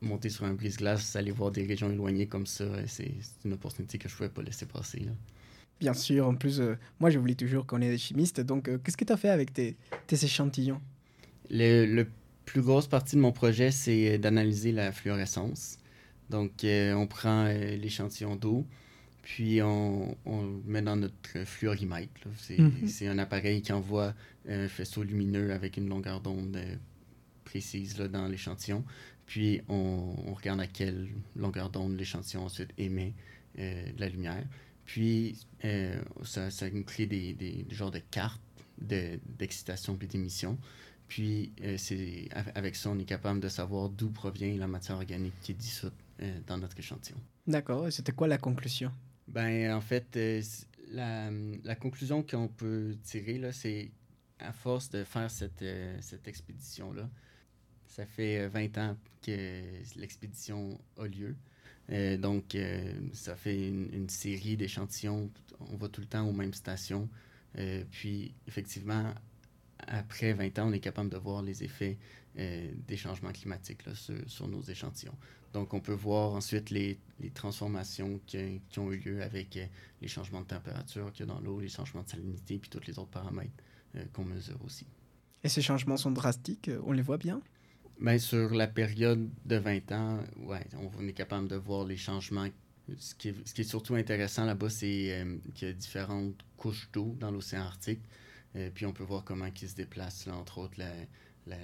monter 0.00 0.28
sur 0.28 0.44
un 0.44 0.54
brise-glace, 0.54 1.16
aller 1.16 1.30
voir 1.30 1.50
des 1.50 1.64
régions 1.64 1.90
éloignées 1.90 2.26
comme 2.26 2.46
ça, 2.46 2.64
c'est 2.86 3.12
une 3.44 3.52
opportunité 3.54 3.98
que 3.98 4.08
je 4.08 4.14
ne 4.14 4.16
pouvais 4.18 4.28
pas 4.28 4.42
laisser 4.42 4.66
passer. 4.66 5.00
là. 5.00 5.12
Bien 5.80 5.94
sûr, 5.94 6.26
en 6.26 6.34
plus, 6.34 6.60
euh, 6.60 6.74
moi 6.98 7.08
voulais 7.18 7.36
toujours 7.36 7.64
qu'on 7.66 7.80
ait 7.80 7.90
des 7.90 7.98
chimistes. 7.98 8.40
Donc, 8.40 8.68
euh, 8.68 8.78
qu'est-ce 8.78 8.96
que 8.96 9.04
tu 9.04 9.12
as 9.12 9.16
fait 9.16 9.28
avec 9.30 9.52
tes, 9.52 9.76
tes 10.06 10.24
échantillons? 10.24 10.80
Le, 11.50 11.86
le 11.86 12.08
plus 12.44 12.62
grosse 12.62 12.88
partie 12.88 13.14
de 13.16 13.20
mon 13.20 13.30
projet, 13.32 13.70
c'est 13.70 14.14
euh, 14.14 14.18
d'analyser 14.18 14.72
la 14.72 14.90
fluorescence. 14.90 15.78
Donc, 16.30 16.64
euh, 16.64 16.92
on 16.94 17.06
prend 17.06 17.44
l'échantillon 17.46 18.34
d'eau, 18.36 18.66
puis 19.22 19.62
on, 19.62 20.16
on 20.26 20.42
le 20.42 20.62
met 20.66 20.82
dans 20.82 20.96
notre 20.96 21.44
fluorimètre. 21.44 22.10
C'est 22.38 22.58
Mhm. 22.58 22.88
c'est 22.88 23.06
un 23.06 23.18
appareil 23.18 23.62
qui 23.62 23.72
envoie 23.72 24.14
un 24.48 24.66
faisceau 24.68 25.04
lumineux 25.04 25.52
avec 25.52 25.76
une 25.76 25.88
longueur 25.88 26.20
d'onde 26.20 26.58
précise 27.44 27.98
là, 27.98 28.08
dans 28.08 28.26
l'échantillon. 28.28 28.84
Puis, 29.28 29.60
on, 29.68 30.14
on 30.26 30.32
regarde 30.34 30.60
à 30.60 30.66
quelle 30.66 31.06
longueur 31.36 31.68
d'onde 31.70 31.96
l'échantillon 31.98 32.44
ensuite 32.46 32.70
émet 32.78 33.12
euh, 33.58 33.92
de 33.92 34.00
la 34.00 34.08
lumière. 34.08 34.44
Puis, 34.86 35.38
euh, 35.66 36.00
ça, 36.24 36.50
ça 36.50 36.68
nous 36.70 36.82
crée 36.82 37.04
des, 37.06 37.34
des, 37.34 37.62
des 37.62 37.74
genres 37.74 37.90
de 37.90 38.00
cartes 38.10 38.40
de- 38.80 39.20
d'excitation 39.38 39.96
puis 39.96 40.08
d'émission. 40.08 40.58
Puis, 41.08 41.52
euh, 41.62 41.76
c'est 41.76 42.28
av- 42.32 42.52
avec 42.54 42.74
ça, 42.74 42.88
on 42.88 42.98
est 42.98 43.04
capable 43.04 43.40
de 43.40 43.48
savoir 43.48 43.90
d'où 43.90 44.08
provient 44.10 44.56
la 44.56 44.66
matière 44.66 44.96
organique 44.96 45.34
qui 45.42 45.52
est 45.52 45.54
dissoute 45.54 45.94
dans 46.48 46.58
notre 46.58 46.76
échantillon. 46.78 47.20
D'accord. 47.46 47.86
Et 47.86 47.90
c'était 47.92 48.12
quoi 48.12 48.26
la 48.28 48.38
conclusion? 48.38 48.90
Ben, 49.28 49.72
en 49.72 49.80
fait, 49.80 50.18
la, 50.90 51.30
la 51.62 51.74
conclusion 51.76 52.22
qu'on 52.24 52.48
peut 52.48 52.96
tirer, 53.04 53.38
là, 53.38 53.52
c'est 53.52 53.92
à 54.40 54.52
force 54.52 54.88
de 54.90 55.04
faire 55.04 55.30
cette, 55.30 55.64
cette 56.00 56.26
expédition-là, 56.26 57.08
ça 57.88 58.06
fait 58.06 58.40
euh, 58.40 58.48
20 58.48 58.78
ans 58.78 58.96
que 59.22 59.62
l'expédition 59.96 60.78
a 60.98 61.06
lieu. 61.06 61.36
Euh, 61.90 62.16
donc, 62.16 62.54
euh, 62.54 62.92
ça 63.12 63.34
fait 63.34 63.68
une, 63.68 64.08
série 64.08 64.56
d'échantillons. 64.56 65.30
On 65.60 65.76
va 65.76 65.88
tout 65.88 66.00
le 66.00 66.06
temps 66.06 66.26
aux 66.28 66.32
mêmes 66.32 66.54
stations. 66.54 67.08
Euh, 67.58 67.84
puis, 67.90 68.34
effectivement, 68.46 69.12
après 69.86 70.32
20 70.32 70.58
ans, 70.58 70.68
on 70.68 70.72
est 70.72 70.80
capable 70.80 71.10
de 71.10 71.16
voir 71.16 71.42
les 71.42 71.64
effets 71.64 71.98
euh, 72.38 72.70
des 72.86 72.96
changements 72.96 73.32
climatiques 73.32 73.82
sur, 73.94 74.48
nos 74.48 74.62
échantillons. 74.62 75.16
Donc, 75.52 75.74
on 75.74 75.80
peut 75.80 75.94
voir 75.94 76.32
ensuite 76.32 76.70
les, 76.70 76.98
transformations 77.34 78.20
qui, 78.26 78.60
ont 78.76 78.92
eu 78.92 78.98
lieu 78.98 79.22
avec 79.22 79.56
euh, 79.56 79.66
les 80.00 80.08
changements 80.08 80.42
de 80.42 80.46
température 80.46 81.10
qu'il 81.12 81.26
y 81.26 81.28
a 81.30 81.32
dans 81.32 81.40
l'eau, 81.40 81.58
les 81.58 81.68
changements 81.68 82.02
de 82.02 82.08
salinité, 82.08 82.58
puis 82.58 82.70
tous 82.70 82.86
les 82.86 82.98
autres 82.98 83.10
paramètres 83.10 83.50
euh, 83.96 84.04
qu'on 84.12 84.24
mesure 84.24 84.62
aussi. 84.64 84.86
Et 85.42 85.48
ces 85.48 85.62
changements 85.62 85.96
sont 85.96 86.10
drastiques, 86.10 86.68
euh, 86.68 86.80
on 86.84 86.92
les 86.92 87.02
voit 87.02 87.18
bien? 87.18 87.40
Ben, 88.00 88.18
sur 88.18 88.54
la 88.54 88.66
période 88.68 89.28
de 89.44 89.56
20 89.56 89.92
ans, 89.92 90.20
ouais, 90.38 90.64
on 90.98 91.06
est 91.08 91.12
capable 91.12 91.48
de 91.48 91.56
voir 91.56 91.84
les 91.84 91.96
changements. 91.96 92.48
Ce 92.96 93.14
qui 93.14 93.28
est, 93.28 93.62
surtout 93.64 93.96
intéressant 93.96 94.44
là-bas, 94.44 94.70
c'est 94.70 95.12
euh, 95.20 95.36
qu'il 95.54 95.68
y 95.68 95.70
a 95.70 95.74
différentes 95.74 96.36
couches 96.56 96.88
d'eau 96.92 97.16
dans 97.18 97.30
l'océan 97.30 97.62
Arctique. 97.62 98.00
Euh, 98.56 98.70
puis 98.72 98.86
on 98.86 98.92
peut 98.92 99.04
voir 99.04 99.24
comment 99.24 99.46
ils 99.46 99.68
se 99.68 99.74
déplacent, 99.74 100.26
entre 100.28 100.58
autres 100.58 100.78
la, 100.78 100.90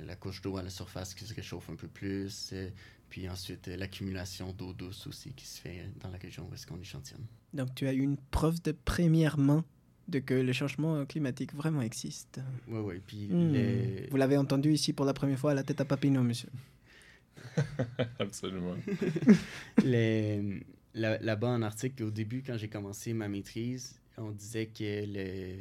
la, 0.02 0.16
couche 0.16 0.40
d'eau 0.42 0.56
à 0.56 0.62
la 0.62 0.70
surface 0.70 1.14
qui 1.14 1.24
se 1.24 1.34
réchauffe 1.34 1.70
un 1.70 1.76
peu 1.76 1.88
plus. 1.88 2.50
euh, 2.52 2.70
puis 3.08 3.28
ensuite 3.28 3.68
euh, 3.68 3.76
l'accumulation 3.76 4.52
d'eau 4.52 4.72
douce 4.72 5.06
aussi 5.06 5.32
qui 5.34 5.46
se 5.46 5.60
fait 5.60 5.88
dans 6.00 6.10
la 6.10 6.18
région 6.18 6.48
où 6.50 6.54
est-ce 6.54 6.66
qu'on 6.66 6.80
échantillonne. 6.80 7.26
Donc, 7.52 7.74
tu 7.74 7.86
as 7.86 7.92
eu 7.92 8.00
une 8.00 8.16
preuve 8.16 8.60
de 8.62 8.72
première 8.72 9.38
main 9.38 9.64
de 10.08 10.18
que 10.18 10.34
le 10.34 10.52
changement 10.52 11.04
climatique 11.06 11.54
vraiment 11.54 11.82
existe. 11.82 12.40
Oui, 12.68 12.80
oui. 12.84 13.00
Puis 13.06 13.28
Hmm. 13.28 13.52
les- 13.52 14.06
Vous 14.10 14.16
l'avez 14.16 14.36
entendu 14.36 14.72
ici 14.72 14.92
pour 14.92 15.06
la 15.06 15.14
première 15.14 15.38
fois 15.38 15.52
à 15.52 15.54
la 15.54 15.62
tête 15.62 15.80
à 15.80 15.84
Papineau, 15.84 16.22
monsieur. 16.22 16.48
Absolument. 18.18 18.76
Les- 19.84 20.60
Là-bas 20.94 21.48
en 21.48 21.62
Arctique, 21.62 22.00
au 22.02 22.10
début, 22.10 22.42
quand 22.46 22.56
j'ai 22.56 22.68
commencé 22.68 23.12
ma 23.14 23.26
maîtrise, 23.28 23.96
on 24.16 24.30
disait 24.30 24.66
que 24.66 25.04
le- 25.06 25.56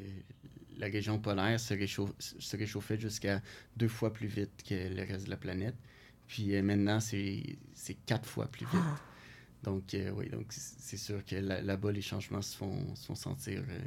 la 0.77 0.88
région 0.88 1.17
polaire 1.19 1.60
se, 1.60 1.73
réchauffait 2.56 2.99
jusqu'à 2.99 3.41
deux 3.75 3.88
fois 3.88 4.13
plus 4.13 4.27
vite 4.27 4.51
que 4.67 4.75
le 4.75 5.01
reste 5.03 5.25
de 5.25 5.29
la 5.32 5.38
planète. 5.38 5.75
Puis 6.27 6.56
euh, 6.56 6.62
maintenant, 6.62 6.99
c'est 6.99 7.58
quatre 8.06 8.27
fois 8.29 8.45
plus 8.47 8.65
vite. 8.67 8.82
Donc, 9.63 9.93
euh, 9.95 10.12
oui, 10.12 10.29
donc 10.29 10.45
c'est 10.49 10.97
sûr 10.97 11.25
que 11.25 11.36
là- 11.38 11.62
là-bas, 11.62 11.91
les 11.91 12.01
changements 12.01 12.41
se 12.41 12.56
font, 12.56 12.95
se 12.95 13.06
font 13.08 13.15
sentir 13.15 13.63
euh, 13.67 13.79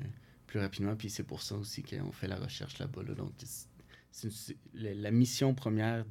plus 0.46 0.60
rapidement. 0.60 0.96
Puis 0.96 1.10
c'est 1.10 1.22
pour 1.22 1.42
ça 1.42 1.56
aussi 1.56 1.82
qu'on 1.82 2.12
fait 2.12 2.28
la 2.28 2.36
recherche 2.36 2.78
là-bas. 2.78 3.02
là. 3.02 3.14
Donc, 3.14 3.32
la, 4.74 5.10
mission 5.10 5.54
première 5.54 6.04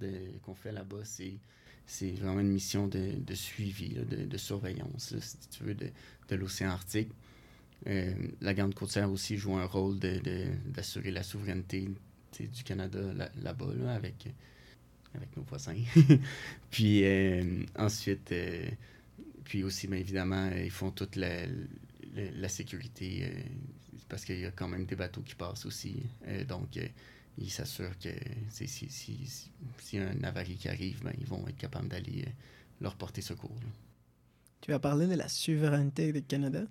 qu'on 0.43 0.55
fait 0.55 0.71
là-bas, 0.71 1.03
c'est 1.03 1.39
c'est 1.87 2.11
vraiment 2.11 2.39
une 2.39 2.51
mission 2.51 2.87
de, 2.87 3.35
suivi, 3.35 3.89
de, 3.89 4.37
surveillance, 4.37 5.13
si 5.19 5.37
tu 5.49 5.63
veux, 5.63 5.75
de, 5.75 5.91
de 6.29 6.35
l'océan 6.35 6.71
Arctique. 6.71 7.11
Euh, 7.87 8.13
la 8.41 8.53
garde 8.53 8.73
côtière 8.73 9.11
aussi 9.11 9.37
joue 9.37 9.55
un 9.55 9.65
rôle 9.65 9.99
d'assurer 9.99 11.11
la 11.11 11.21
souveraineté 11.21 11.89
du 12.39 12.63
Canada 12.63 12.99
là- 13.13 13.29
là-bas, 13.43 13.73
là, 13.75 13.93
avec, 13.93 14.27
avec 15.13 15.35
nos 15.37 15.43
voisins. 15.43 15.77
puis 16.71 17.03
euh, 17.03 17.63
ensuite, 17.77 18.31
euh, 18.31 18.67
puis 19.43 19.63
aussi, 19.63 19.87
bien 19.87 19.99
évidemment, 19.99 20.49
ils 20.51 20.71
font 20.71 20.89
toute 20.89 21.15
la, 21.15 21.45
sécurité, 22.47 23.31
parce 24.09 24.25
qu'il 24.25 24.39
y 24.39 24.45
a 24.45 24.51
quand 24.51 24.67
même 24.67 24.85
des 24.85 24.95
bateaux 24.95 25.21
qui 25.21 25.35
passent 25.35 25.65
aussi. 25.65 26.03
Euh, 26.27 26.43
donc, 26.45 26.77
euh, 26.77 26.87
ils 27.37 27.51
s'assurent 27.51 27.97
que 27.99 28.09
si, 28.49 28.67
si, 28.67 28.89
si, 28.89 29.51
si 29.79 29.97
un 29.97 30.23
avarie 30.23 30.55
qui 30.55 30.69
arrive, 30.69 31.03
ben, 31.03 31.13
ils 31.19 31.25
vont 31.25 31.47
être 31.47 31.57
capables 31.57 31.87
d'aller 31.87 32.23
euh, 32.25 32.31
leur 32.81 32.95
porter 32.95 33.21
secours. 33.21 33.55
là. 33.61 33.69
Tu 34.61 34.73
as 34.73 34.79
parlé 34.79 35.05
de 35.05 35.13
la 35.13 35.27
souveraineté 35.27 36.11
du 36.11 36.23
Canada, 36.23 36.63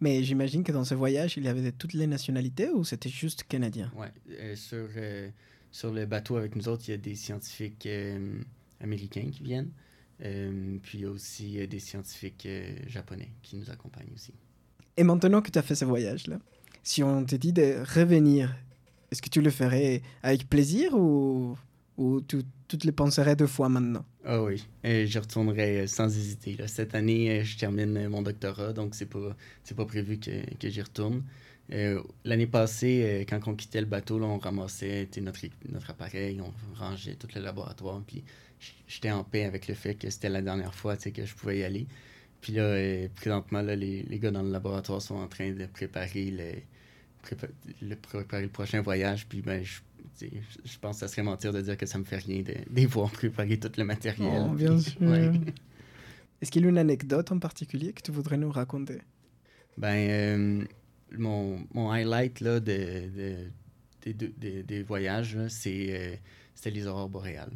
mais 0.00 0.22
j'imagine 0.22 0.64
que 0.64 0.72
dans 0.72 0.84
ce 0.84 0.94
voyage, 0.94 1.36
il 1.36 1.44
y 1.44 1.48
avait 1.48 1.62
de 1.62 1.70
toutes 1.70 1.92
les 1.92 2.06
nationalités 2.06 2.70
ou 2.70 2.84
c'était 2.84 3.08
juste 3.08 3.44
canadien? 3.44 3.92
Euh, 4.30 4.56
sur, 4.56 4.88
euh, 4.96 5.28
sur 5.70 5.92
le 5.92 6.06
bateau 6.06 6.36
avec 6.36 6.56
nous 6.56 6.68
autres, 6.68 6.84
il 6.88 6.92
y 6.92 6.94
a 6.94 6.98
des 6.98 7.14
scientifiques 7.14 7.86
euh, 7.86 8.38
américains 8.80 9.28
qui 9.30 9.42
viennent. 9.42 9.70
Puis 10.18 10.98
il 10.98 11.00
y 11.00 11.04
a 11.04 11.10
aussi 11.10 11.68
des 11.68 11.78
scientifiques 11.78 12.48
japonais 12.86 13.32
qui 13.42 13.56
nous 13.56 13.68
accompagnent 13.68 14.14
aussi. 14.14 14.32
Et 14.96 15.04
maintenant 15.04 15.42
que 15.42 15.50
tu 15.50 15.58
as 15.58 15.62
fait 15.62 15.74
ce 15.74 15.84
voyage-là, 15.84 16.38
si 16.86 17.02
on 17.02 17.24
te 17.24 17.34
dit 17.34 17.52
de 17.52 17.82
revenir, 17.96 18.54
est-ce 19.10 19.20
que 19.20 19.28
tu 19.28 19.40
le 19.40 19.50
ferais 19.50 20.02
avec 20.22 20.48
plaisir 20.48 20.94
ou, 20.94 21.58
ou 21.98 22.20
tu, 22.20 22.44
te 22.68 22.86
le 22.86 22.92
penserais 22.92 23.34
deux 23.34 23.48
fois 23.48 23.68
maintenant? 23.68 24.04
Ah 24.24 24.40
oui, 24.40 24.64
euh, 24.84 25.04
j'y 25.04 25.18
retournerai 25.18 25.80
euh, 25.80 25.86
sans 25.88 26.06
hésiter. 26.06 26.56
Cette 26.68 26.94
année, 26.94 27.40
euh, 27.40 27.44
je 27.44 27.58
termine 27.58 27.96
euh, 27.96 28.08
mon 28.08 28.22
doctorat, 28.22 28.72
donc 28.72 28.94
c'est 28.94 29.06
pas 29.06 29.36
pas 29.76 29.84
prévu 29.84 30.18
que, 30.18 30.30
que 30.60 30.68
j'y 30.68 30.80
retourne. 30.80 31.24
Euh, 31.72 32.00
L'année 32.24 32.46
passée, 32.46 33.02
euh, 33.04 33.24
quand 33.28 33.40
on 33.48 33.56
quittait 33.56 33.80
le 33.80 33.86
bateau, 33.88 34.22
on 34.22 34.38
ramassait 34.38 35.08
notre, 35.20 35.40
notre 35.68 35.90
appareil, 35.90 36.40
on 36.40 36.52
rangeait 36.78 37.16
tout 37.16 37.28
le 37.34 37.40
laboratoire, 37.40 38.00
puis 38.06 38.22
j'étais 38.86 39.10
en 39.10 39.24
paix 39.24 39.44
avec 39.44 39.66
le 39.66 39.74
fait 39.74 39.96
que 39.96 40.08
c'était 40.08 40.28
la 40.28 40.40
dernière 40.40 40.74
fois 40.74 40.96
que 40.96 41.26
je 41.26 41.34
pouvais 41.34 41.58
y 41.58 41.64
aller. 41.64 41.88
Puis 42.40 42.52
là, 42.52 42.62
euh, 42.62 43.08
présentement, 43.16 43.60
là, 43.60 43.74
les, 43.74 44.04
les 44.04 44.18
gars 44.20 44.30
dans 44.30 44.42
le 44.42 44.52
laboratoire 44.52 45.02
sont 45.02 45.16
en 45.16 45.26
train 45.26 45.50
de 45.50 45.66
préparer 45.66 46.30
le, 46.30 46.52
prépa- 47.26 47.50
le, 47.82 47.96
préparer 47.96 48.42
le 48.42 48.48
prochain 48.48 48.80
voyage, 48.82 49.26
puis 49.26 49.42
ben, 49.42 49.62
je, 49.62 49.80
je 50.64 50.78
pense 50.78 50.96
que 50.96 51.00
ça 51.00 51.08
serait 51.08 51.22
mentir 51.22 51.52
de 51.52 51.60
dire 51.60 51.76
que 51.76 51.86
ça 51.86 51.98
me 51.98 52.04
fait 52.04 52.18
rien 52.18 52.42
de, 52.42 52.54
de 52.70 52.86
voir 52.86 53.10
préparer 53.10 53.58
tout 53.58 53.70
le 53.76 53.84
matériel. 53.84 54.46
Oh, 54.50 54.54
bien 54.54 54.76
Puis, 54.82 54.90
sûr. 54.92 55.02
ouais. 55.02 55.30
Est-ce 56.40 56.50
qu'il 56.50 56.62
y 56.62 56.66
a 56.66 56.68
une 56.68 56.78
anecdote 56.78 57.32
en 57.32 57.38
particulier 57.38 57.92
que 57.92 58.02
tu 58.02 58.12
voudrais 58.12 58.36
nous 58.36 58.50
raconter? 58.50 59.00
Ben, 59.78 60.08
euh, 60.10 60.64
mon, 61.18 61.66
mon 61.72 61.90
highlight 61.90 62.40
là, 62.40 62.60
de, 62.60 63.10
de- 64.06 64.62
des, 64.62 64.82
voyages, 64.82 65.36
c'est, 65.48 65.86
euh, 65.90 66.16
c'était 66.54 66.70
les 66.70 66.86
aurores 66.86 67.08
boréales. 67.08 67.52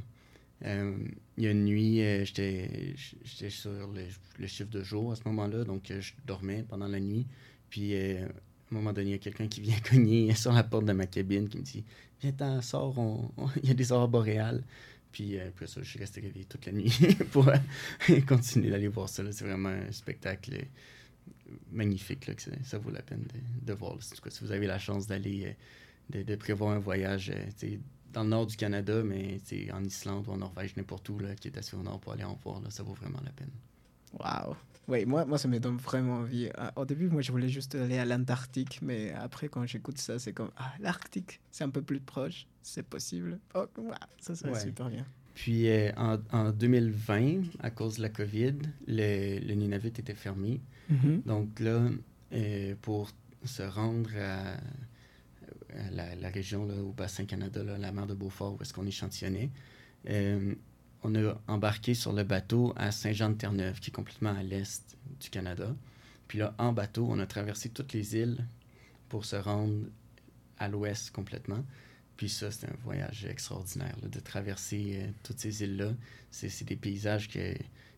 Euh, 0.65 0.97
il 1.39 1.45
y 1.45 1.47
a 1.47 1.51
une 1.53 1.65
nuit, 1.65 2.03
euh, 2.03 2.25
j'étais, 2.25 2.95
j'étais 3.25 3.51
sur 3.51 3.71
le, 3.71 4.03
le 4.39 4.47
chiffre 4.47 4.71
de 4.71 4.83
jour 4.83 5.13
à 5.13 5.17
ce 5.17 5.23
moment-là, 5.27 5.65
donc 5.65 5.91
je 5.91 6.13
dormais 6.27 6.65
pendant 6.69 6.89
la 6.89 7.01
nuit. 7.01 7.27
Puis 7.71 7.95
à 8.71 8.75
un 8.75 8.79
moment 8.79 8.93
donné, 8.93 9.11
il 9.11 9.13
y 9.13 9.17
a 9.17 9.19
quelqu'un 9.19 9.49
qui 9.49 9.61
vient 9.61 9.79
cogner 9.91 10.35
sur 10.35 10.53
la 10.53 10.63
porte 10.63 10.85
de 10.85 10.93
ma 10.93 11.07
cabine 11.07 11.49
qui 11.49 11.59
me 11.59 11.63
dit 11.63 11.85
Viens-t'en, 12.21 12.61
sors, 12.61 12.95
il 13.63 13.69
y 13.69 13.73
a 13.73 13.75
des 13.75 13.93
aurores 13.93 14.09
boréales. 14.09 14.63
Puis 15.13 15.39
euh, 15.39 15.49
après 15.49 15.67
ça, 15.67 15.83
je 15.83 15.89
suis 15.89 15.99
resté 15.99 16.21
réveillé 16.21 16.45
toute 16.45 16.67
la 16.67 16.73
nuit 16.73 16.93
pour 17.33 17.49
euh, 17.49 18.21
continuer 18.27 18.71
d'aller 18.71 18.89
voir 18.89 19.09
ça. 19.09 19.23
C'est 19.33 19.45
vraiment 19.45 19.71
un 19.71 19.91
spectacle 19.91 20.55
euh, 20.55 21.53
magnifique, 21.73 22.27
là, 22.27 22.35
que 22.35 22.43
ça, 22.43 22.79
vaut 22.79 22.91
la 22.91 23.03
peine 23.03 23.27
de, 23.63 23.73
voir. 23.73 23.93
En 23.93 23.97
tout 23.97 24.23
cas, 24.23 24.31
si 24.31 24.45
vous 24.45 24.53
avez 24.53 24.67
la 24.67 24.79
chance 24.79 25.07
d'aller, 25.07 25.57
de, 26.11 26.37
prévoir 26.37 26.77
un 26.77 26.79
voyage 26.79 27.33
dans 28.13 28.23
le 28.23 28.29
nord 28.29 28.47
du 28.47 28.57
Canada, 28.57 29.03
mais 29.03 29.39
en 29.73 29.83
Islande 29.83 30.29
ou 30.29 30.33
en 30.33 30.37
Norvège, 30.37 30.77
n'importe 30.77 31.09
où, 31.09 31.19
là, 31.19 31.35
qui 31.35 31.49
est 31.49 31.59
assez 31.59 31.77
au 31.77 31.83
nord 31.83 31.99
pour 31.99 32.13
aller 32.13 32.25
en 32.25 32.35
voir, 32.35 32.61
là, 32.61 32.71
ça 32.71 32.85
vaut 32.85 32.95
vraiment 32.95 33.21
la 33.25 33.33
peine. 33.33 33.51
Waouh 34.19 34.57
Oui, 34.89 35.05
moi, 35.07 35.25
moi, 35.25 35.39
ça 35.39 35.47
me 35.49 35.59
donne 35.61 35.77
vraiment 35.77 36.15
envie. 36.19 36.49
Ah, 36.57 36.73
Au 36.77 36.85
début, 36.85 37.09
moi, 37.09 37.23
je 37.23 37.31
voulais 37.33 37.49
juste 37.49 37.75
aller 37.75 37.99
à 37.99 38.05
l'Antarctique, 38.05 38.81
mais 38.83 39.13
après, 39.13 39.49
quand 39.49 39.65
j'écoute 39.67 39.99
ça, 39.99 40.19
c'est 40.19 40.33
comme 40.33 40.51
Ah, 40.57 40.73
l'Arctique, 40.81 41.41
c'est 41.51 41.65
un 41.65 41.71
peu 41.71 41.83
plus 41.83 42.01
proche, 42.01 42.47
c'est 42.63 42.83
possible. 42.83 43.39
Oh, 43.55 43.67
waouh, 43.79 43.95
ça 44.21 44.35
serait 44.35 44.51
Ouais. 44.53 44.61
super 44.61 44.89
bien. 44.91 45.07
Puis 45.35 45.69
euh, 45.69 45.93
en, 45.97 46.19
en 46.33 46.51
2020, 46.51 47.43
à 47.61 47.71
cause 47.71 47.97
de 47.99 48.03
la 48.03 48.09
COVID, 48.09 48.55
le, 48.89 49.39
le 49.39 49.55
Nunavut 49.55 49.89
était 49.89 50.15
fermé. 50.15 50.61
Mhm. 50.89 51.23
Donc 51.25 51.61
là, 51.61 51.89
euh, 52.33 52.75
pour 52.83 53.11
se 53.45 53.63
rendre 53.63 54.11
à, 54.19 54.55
à 55.79 55.91
la, 55.93 56.15
la 56.17 56.29
région, 56.29 56.67
là, 56.67 56.75
au 56.83 56.93
bassin 56.93 57.25
Canada, 57.25 57.63
là, 57.63 57.79
la 57.79 57.93
mer 57.93 58.07
de 58.07 58.15
Beaufort, 58.15 58.57
où 58.59 58.63
est-ce 58.63 58.75
qu'on 58.75 58.87
échantillonnait, 58.87 59.51
euh, 60.09 60.55
on 61.03 61.15
a 61.15 61.41
embarqué 61.49 61.95
sur 61.95 62.13
le 62.13 62.25
bateau 62.25 62.73
à 62.77 62.93
Saint-Jean-de-Terre-Neuve, 62.93 63.81
qui 63.81 63.91
est 63.91 63.93
complètement 63.95 64.37
à 64.37 64.43
l'est 64.43 64.97
du 65.21 65.31
Canada. 65.31 65.75
Puis 66.29 66.39
là, 66.39 66.55
en 66.59 66.73
bateau, 66.73 67.07
on 67.11 67.19
a 67.19 67.27
traversé 67.27 67.71
toutes 67.71 67.93
les 67.93 68.17
îles 68.17 68.47
pour 69.09 69.25
se 69.25 69.37
rendre 69.37 69.87
à 70.59 70.69
l'ouest 70.69 71.11
complètement. 71.11 71.65
Puis 72.17 72.29
ça, 72.29 72.51
c'est 72.51 72.67
un 72.67 72.77
voyage 72.85 73.25
extraordinaire, 73.25 73.97
de 74.03 74.21
traverser 74.21 75.01
euh, 75.03 75.11
toutes 75.23 75.41
ces 75.41 75.63
îles-là. 75.63 75.93
C'est 76.31 76.65
des 76.65 76.77
paysages 76.77 77.29
que 77.29 77.55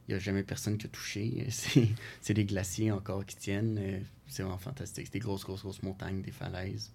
il 0.08 0.10
n'y 0.10 0.14
a 0.14 0.18
jamais 0.18 0.42
personne 0.42 0.78
qui 0.78 0.86
a 0.86 0.88
touché. 0.88 1.46
C'est 2.20 2.34
des 2.34 2.44
glaciers 2.44 2.90
encore 2.90 3.24
qui 3.24 3.36
tiennent. 3.36 3.78
euh, 3.78 4.00
C'est 4.26 4.42
vraiment 4.42 4.58
fantastique. 4.58 5.06
C'est 5.06 5.12
des 5.12 5.18
grosses, 5.20 5.44
grosses, 5.44 5.62
grosses 5.62 5.82
montagnes, 5.84 6.22
des 6.22 6.32
falaises. 6.32 6.90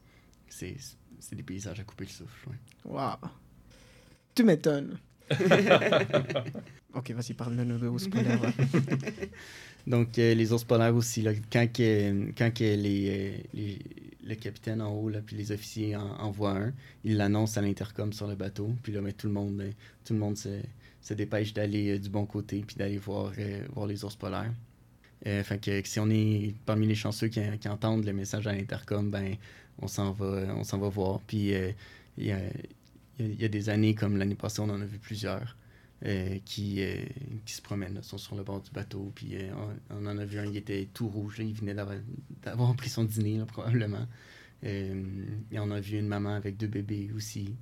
C'est 0.50 0.76
des 1.32 1.44
paysages 1.44 1.80
à 1.80 1.84
couper 1.86 2.04
le 2.04 2.10
souffle. 2.10 2.50
ouais. 2.50 2.56
Waouh 2.84 3.16
Tu 4.36 4.44
m'étonnes. 4.44 5.00
ok, 6.94 7.12
vas-y, 7.12 7.34
parle-nous 7.34 7.78
de 7.78 7.88
ours 7.88 8.08
polaires. 8.08 8.40
Donc, 9.88 10.20
euh, 10.20 10.34
les 10.34 10.52
ours 10.52 10.64
polaires 10.64 10.96
aussi, 10.96 11.22
là, 11.22 11.32
quand, 11.52 11.68
que, 11.72 12.32
quand 12.38 12.54
que 12.54 12.64
les, 12.64 13.10
euh, 13.10 13.38
les- 13.54 13.80
le 14.26 14.36
capitaine 14.36 14.82
en 14.82 14.92
haut, 14.92 15.08
là, 15.10 15.20
puis 15.26 15.38
les 15.38 15.52
officiers 15.54 15.96
en, 15.96 16.06
en 16.18 16.32
voient 16.32 16.58
un, 16.58 16.74
ils 17.06 17.16
l'annoncent 17.16 17.58
à 17.60 17.64
l'intercom 17.64 18.12
sur 18.12 18.28
le 18.28 18.36
bateau. 18.36 18.70
Puis 18.84 18.92
là, 18.92 19.00
ben, 19.02 19.14
tout 19.14 19.28
le 19.28 19.34
monde, 19.34 19.62
euh, 19.62 19.72
tout 20.04 20.14
le 20.14 20.20
monde 20.20 20.38
se, 20.38 20.50
se 21.02 21.14
dépêche 21.14 21.54
d'aller 21.54 21.92
euh, 21.96 22.00
du 22.00 22.10
bon 22.10 22.26
côté, 22.26 22.64
puis 22.68 22.76
d'aller 22.76 22.98
voir, 22.98 23.32
euh, 23.40 23.62
voir 23.74 23.88
les 23.88 24.04
ours 24.04 24.16
polaires. 24.18 24.52
Euh, 25.26 25.44
fait 25.44 25.60
que 25.60 25.82
si 25.88 26.00
on 26.00 26.10
est 26.10 26.54
parmi 26.66 26.86
les 26.88 26.96
chanceux 26.96 27.28
qui, 27.30 27.40
qui 27.60 27.70
entendent 27.70 28.06
le 28.06 28.14
message 28.14 28.46
à 28.48 28.52
l'intercom, 28.54 29.10
ben, 29.10 29.36
on 29.82 29.88
s'en 29.88 30.12
va, 30.12 30.54
on 30.56 30.64
s'en 30.66 30.78
va 30.78 30.90
voir. 30.90 31.22
Puis 31.22 31.54
euh, 31.54 31.72
il 32.18 32.26
y, 32.28 32.32
a, 32.32 32.40
il 33.20 33.42
y 33.42 33.46
a- 33.46 33.50
des 33.50 33.70
années, 33.70 33.96
comme 33.96 34.18
l'année 34.18 34.36
passée, 34.36 34.62
on 34.62 34.70
en 34.70 34.82
a 34.82 34.86
vu 34.86 35.00
plusieurs 35.00 35.56
euh, 36.06 36.38
qui, 36.46 36.84
euh, 36.84 37.04
qui 37.44 37.54
se 37.54 37.62
promènent, 37.62 38.04
sont 38.04 38.20
sur 38.20 38.36
le 38.36 38.44
bord 38.44 38.62
du 38.62 38.70
bateau. 38.70 39.12
Puis 39.16 39.36
euh, 39.36 39.52
on, 39.90 40.06
en 40.06 40.18
a 40.20 40.26
vu 40.26 40.38
un, 40.38 40.46
il 40.46 40.56
était 40.56 40.88
tout 40.94 41.08
rouge, 41.08 41.38
il 41.40 41.54
venait 41.54 41.74
d'avoir, 41.74 42.76
pris 42.76 42.90
son 42.90 43.04
dîner, 43.04 43.44
probablement. 43.48 44.08
Et 44.64 44.92
on 45.54 45.72
a 45.72 45.80
vu 45.80 45.98
une 45.98 46.08
maman 46.08 46.36
avec 46.36 46.58
deux 46.58 46.68
bébés 46.68 47.12
aussi. 47.16 47.56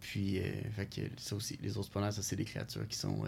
Puis, 0.00 0.40
fait 0.72 0.86
que 0.86 1.00
ça 1.16 1.36
aussi, 1.36 1.56
les 1.62 1.76
ours 1.76 1.88
polaires, 1.88 2.12
ça, 2.12 2.22
c'est 2.22 2.36
des 2.36 2.44
créatures 2.44 2.86
qui 2.88 2.96
sont, 2.96 3.22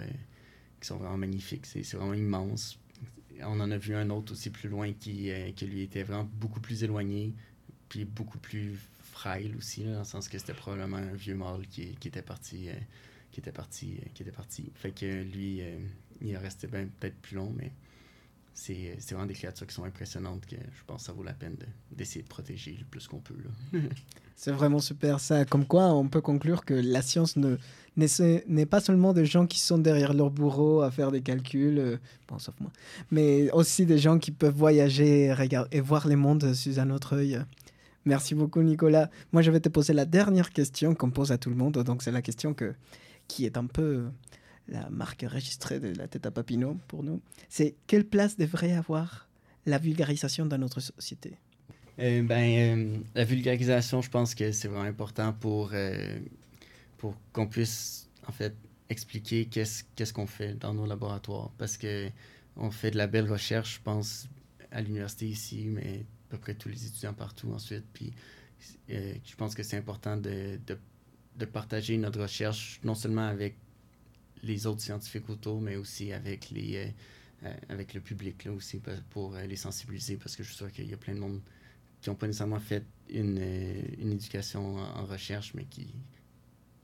qui 0.81 0.87
sont 0.87 0.97
vraiment 0.97 1.17
magnifiques. 1.17 1.67
C'est, 1.67 1.83
vraiment 1.95 2.15
immense. 2.15 2.79
On 3.43 3.61
en 3.61 3.71
a 3.71 3.79
vu 3.79 3.95
un 3.95 4.11
autre 4.11 4.33
aussi 4.33 4.51
plus 4.51 4.69
loin 4.69 4.93
qui, 4.93 5.31
qui 5.55 5.67
lui 5.67 5.83
était 5.83 6.03
vraiment 6.03 6.29
beaucoup 6.41 6.61
plus 6.61 6.83
éloigné, 6.83 7.33
puis 7.89 8.05
beaucoup 8.05 8.39
plus 8.39 8.79
frêle 9.15 9.55
aussi, 9.57 9.85
dans 9.85 9.99
le 10.01 10.05
sens 10.05 10.29
que 10.29 10.39
c'était 10.39 10.55
probablement 10.55 10.97
un 10.97 11.15
vieux 11.15 11.35
mâle 11.37 11.67
qui, 11.69 11.97
était 12.05 12.23
parti. 12.23 12.69
euh, 12.69 12.73
qui 13.35 13.41
était 13.41 13.53
parti, 13.53 13.97
euh, 14.01 14.09
qui 14.15 14.23
était 14.23 14.31
parti. 14.31 14.71
Fait 14.77 14.93
que 14.93 15.07
lui, 15.07 15.61
euh, 15.61 15.77
il 16.21 16.31
est 16.31 16.39
resté 16.39 16.69
ben, 16.69 16.89
peut-être 17.01 17.17
plus 17.17 17.35
long, 17.35 17.53
mais 17.57 17.73
c'est 18.55 18.97
vraiment 19.11 19.27
des 19.27 19.35
créatures 19.35 19.67
qui 19.67 19.75
sont 19.75 19.83
impressionnantes 19.83 20.47
que 20.47 20.55
je 20.55 20.85
pense 20.87 21.03
que 21.03 21.07
ça 21.07 21.13
vaut 21.13 21.25
la 21.25 21.33
peine 21.33 21.57
de- 21.57 21.67
d'essayer 21.97 22.23
de, 22.23 22.29
protéger 22.29 22.77
le 22.79 22.85
plus 22.85 23.09
qu'on 23.09 23.19
peut. 23.19 23.35
C'est 24.37 24.53
vraiment 24.53 24.79
super 24.81 25.19
ça. 25.21 25.45
Comme 25.45 25.65
quoi, 25.65 25.93
on 25.93 26.09
peut 26.09 26.21
conclure 26.21 26.65
que 26.65 26.75
la 26.75 27.03
science 27.03 27.37
ne 27.37 27.57
n'est 27.97 28.67
pas 28.67 28.81
seulement 28.81 29.13
des 29.13 29.27
gens 29.27 29.47
qui 29.47 29.61
sont 29.61 29.79
derrière 29.79 30.13
leur 30.13 30.31
bureau 30.31 30.83
à 30.83 30.91
faire 30.91 31.13
des 31.13 31.23
calculs, 31.23 31.79
euh, 31.79 31.97
bon, 32.29 32.39
sauf 32.41 32.55
moi, 32.61 32.71
mais 33.13 33.51
aussi 33.53 33.87
des 33.87 33.99
gens 33.99 34.19
qui 34.19 34.33
peuvent 34.33 34.57
voyager 34.57 35.27
et, 35.27 35.49
et 35.71 35.81
voir 35.81 36.09
les 36.09 36.17
mondes 36.17 36.53
sous 36.55 36.79
un 36.81 36.91
autre 36.91 37.15
œil. 37.17 37.41
Merci 38.05 38.35
beaucoup, 38.35 38.63
Nicolas. 38.63 39.11
Moi, 39.33 39.43
je 39.43 39.51
vais 39.51 39.61
te 39.61 39.69
poser 39.69 39.93
la 39.93 40.05
dernière 40.05 40.51
question 40.51 40.95
qu'on 40.95 41.11
pose 41.11 41.33
à 41.33 41.39
tout 41.39 41.51
le 41.51 41.57
monde. 41.57 41.79
Donc, 41.83 42.03
c'est 42.03 42.13
la 42.13 42.23
question 42.23 42.55
que, 42.55 42.75
qui 43.29 43.47
est 43.47 43.57
un 43.57 43.67
peu 43.67 44.05
la 44.69 44.89
marque 44.91 45.25
enregistrée 45.25 45.81
de 45.81 45.97
la 45.97 46.09
tête 46.09 46.27
à 46.27 46.31
Papineau 46.31 46.77
pour 46.89 47.03
nous. 47.03 47.21
C'est 47.49 47.75
quelle 47.87 48.05
place 48.05 48.37
devrait 48.37 48.73
avoir 48.73 49.29
la 49.67 49.79
vulgarisation 49.79 50.47
dans 50.47 50.59
notre 50.59 50.81
société? 50.81 51.39
Euh, 51.99 52.23
ben, 52.23 52.79
euh, 52.79 52.99
la 53.15 53.25
vulgarisation, 53.25 54.03
je 54.03 54.11
pense 54.11 54.35
que 54.35 54.53
c'est 54.53 54.69
vraiment 54.69 54.85
important 54.85 55.33
pour, 55.33 55.71
euh, 55.73 56.19
pour 56.99 57.15
qu'on 57.33 57.47
puisse, 57.47 58.09
en 58.27 58.33
fait, 58.33 58.55
expliquer 58.91 59.47
qu'est-ce 59.47 59.85
qu'est-ce 59.97 60.13
qu'on 60.13 60.27
fait 60.27 60.55
dans 60.55 60.75
nos 60.75 60.87
laboratoires. 60.87 61.51
Parce 61.57 61.77
que 61.77 62.11
on 62.57 62.71
fait 62.71 62.91
de 62.91 62.97
la 62.97 63.07
belle 63.07 63.31
recherche, 63.31 63.77
je 63.77 63.81
pense, 63.83 64.29
à 64.71 64.81
l'université 64.81 65.27
ici, 65.27 65.67
mais 65.67 66.05
peu 66.35 66.41
près 66.41 66.55
tous 66.55 66.69
les 66.69 66.87
étudiants 66.87 67.15
partout 67.15 67.51
ensuite. 67.53 67.85
Puis, 67.93 68.13
euh, 68.91 69.15
je 69.25 69.35
pense 69.37 69.55
que 69.55 69.63
c'est 69.63 69.77
important 69.77 70.17
de, 70.17 70.59
de, 71.37 71.45
partager 71.45 71.97
notre 71.97 72.23
recherche, 72.23 72.81
non 72.85 72.95
seulement 72.95 73.27
avec 73.27 73.57
les 74.43 74.67
autres 74.67 74.81
scientifiques 74.81 75.29
autour, 75.29 75.61
mais 75.61 75.77
aussi 75.77 76.13
avec 76.13 76.51
les... 76.51 76.77
euh, 76.77 76.89
euh, 77.45 77.55
avec 77.69 77.93
le 77.93 78.01
public 78.01 78.45
là 78.45 78.53
aussi 78.53 78.81
pour 79.11 79.35
les 79.35 79.57
sensibiliser 79.57 80.17
parce 80.17 80.35
que 80.35 80.43
je 80.43 80.49
suis 80.49 80.57
sûr 80.57 80.73
qu'il 80.73 80.89
y 80.89 80.95
a 80.95 80.97
plein 80.97 81.15
de 81.15 81.19
monde 81.19 81.41
qui 82.01 82.09
n'ont 82.09 82.17
pas 82.17 82.27
nécessairement 82.27 82.61
fait 82.61 82.85
une, 83.11 83.39
une 83.99 84.13
éducation 84.13 84.77
en, 84.77 85.05
recherche, 85.05 85.53
mais 85.53 85.65
qui, 85.65 85.93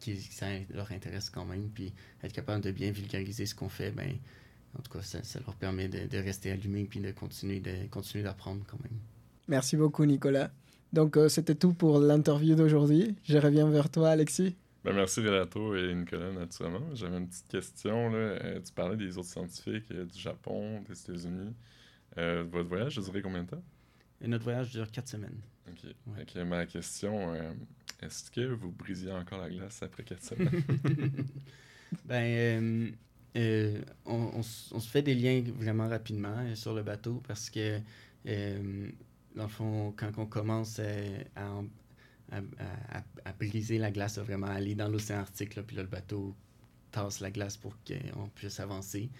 qui 0.01 0.17
ça 0.21 0.47
leur 0.71 0.91
intéresse 0.93 1.31
quand 1.31 1.45
même. 1.45 1.71
Puis 1.71 1.93
être 2.23 2.33
capable 2.33 2.63
de 2.63 2.73
bien 2.73 2.91
vulgariser 2.91 3.47
ce 3.47 3.55
qu'on 3.55 3.69
fait, 3.69 3.91
ben, 3.91 4.17
en 4.79 4.83
tout 4.83 4.91
cas, 4.91 5.03
ça, 5.03 5.23
ça 5.23 5.41
leur 5.41 5.55
permet 5.57 5.89
de, 5.89 6.19
rester 6.19 6.51
allumés 6.51 6.85
puis 6.85 7.01
de 7.01 7.11
continuer 7.13 7.61
de 7.61 7.87
continuer 7.91 8.25
d'apprendre 8.25 8.65
quand 8.67 8.81
même. 8.83 8.99
Merci 9.51 9.77
beaucoup, 9.77 10.05
Nicolas. 10.07 10.51
Donc, 10.93 11.17
euh, 11.17 11.29
c'était 11.29 11.55
tout 11.55 11.75
pour 11.75 11.99
l'interview 11.99 12.55
d'aujourd'hui. 12.55 13.15
Je 13.25 13.37
reviens 13.37 13.69
vers 13.69 13.91
toi, 13.91 14.11
Alexis. 14.11 14.57
Ben, 14.85 14.95
merci 14.95 15.21
Renato 15.21 15.77
et 15.77 15.95
Nicolas, 15.95 16.33
naturellement. 16.33 16.95
J'avais 16.95 17.19
une 17.19 17.29
petite 17.29 17.49
question. 17.49 18.09
Là. 18.11 18.17
Euh, 18.19 18.61
tu 18.65 18.73
parlais 18.73 18.97
des 18.97 19.19
autres 19.19 19.29
scientifiques 19.29 19.91
euh, 19.93 20.07
du 20.07 20.19
Japon, 20.19 20.83
des 20.89 20.99
États-Unis. 20.99 21.53
Euh, 22.17 22.45
votre 22.51 22.69
voyage, 22.69 22.95
je 22.95 23.01
dirais 23.03 23.21
combien 23.23 23.43
de 23.43 23.51
temps? 23.51 23.63
Et 24.23 24.29
notre 24.29 24.45
voyage 24.45 24.71
dure 24.71 24.91
quatre 24.91 25.09
semaines. 25.09 25.41
Ok. 25.69 25.91
Ouais. 26.07 26.45
Ma 26.45 26.65
question, 26.67 27.35
euh, 27.35 27.53
est-ce 28.03 28.31
que 28.31 28.53
vous 28.55 28.71
brisiez 28.73 29.13
encore 29.13 29.41
la 29.41 29.51
glace 29.51 29.83
après 29.83 30.03
4 30.05 30.23
semaines? 30.25 30.63
Ben, 32.05 32.23
euh, 32.23 32.89
euh, 33.37 33.81
on, 34.07 34.31
on 34.37 34.41
s- 34.41 34.71
on 34.73 34.79
se 34.79 34.89
fait 34.89 35.03
des 35.03 35.15
liens 35.15 35.43
vraiment 35.59 35.89
rapidement 35.89 36.35
euh, 36.39 36.55
sur 36.55 36.73
le 36.73 36.83
bateau 36.85 37.21
parce 37.27 37.51
que, 37.51 37.81
euh, 38.27 38.89
dans 39.35 39.45
le 39.45 39.49
fond, 39.49 39.95
quand 39.97 40.11
on 40.19 40.27
commence 40.27 40.81
à, 41.37 41.63
à, 42.33 43.33
briser 43.39 43.79
la 43.79 43.91
glace, 43.91 44.19
à 44.19 44.23
vraiment 44.23 44.47
aller 44.47 44.75
dans 44.75 44.89
l'océan 44.89 45.19
Arctique, 45.19 45.57
là, 45.57 45.63
puis 45.63 45.77
là, 45.77 45.83
le 45.83 45.89
bateau 45.89 46.35
tasse 46.91 47.21
la 47.21 47.31
glace 47.31 47.57
pour 47.57 47.77
qu'on 47.85 48.29
puisse 48.29 48.61
avancer, 48.61 49.11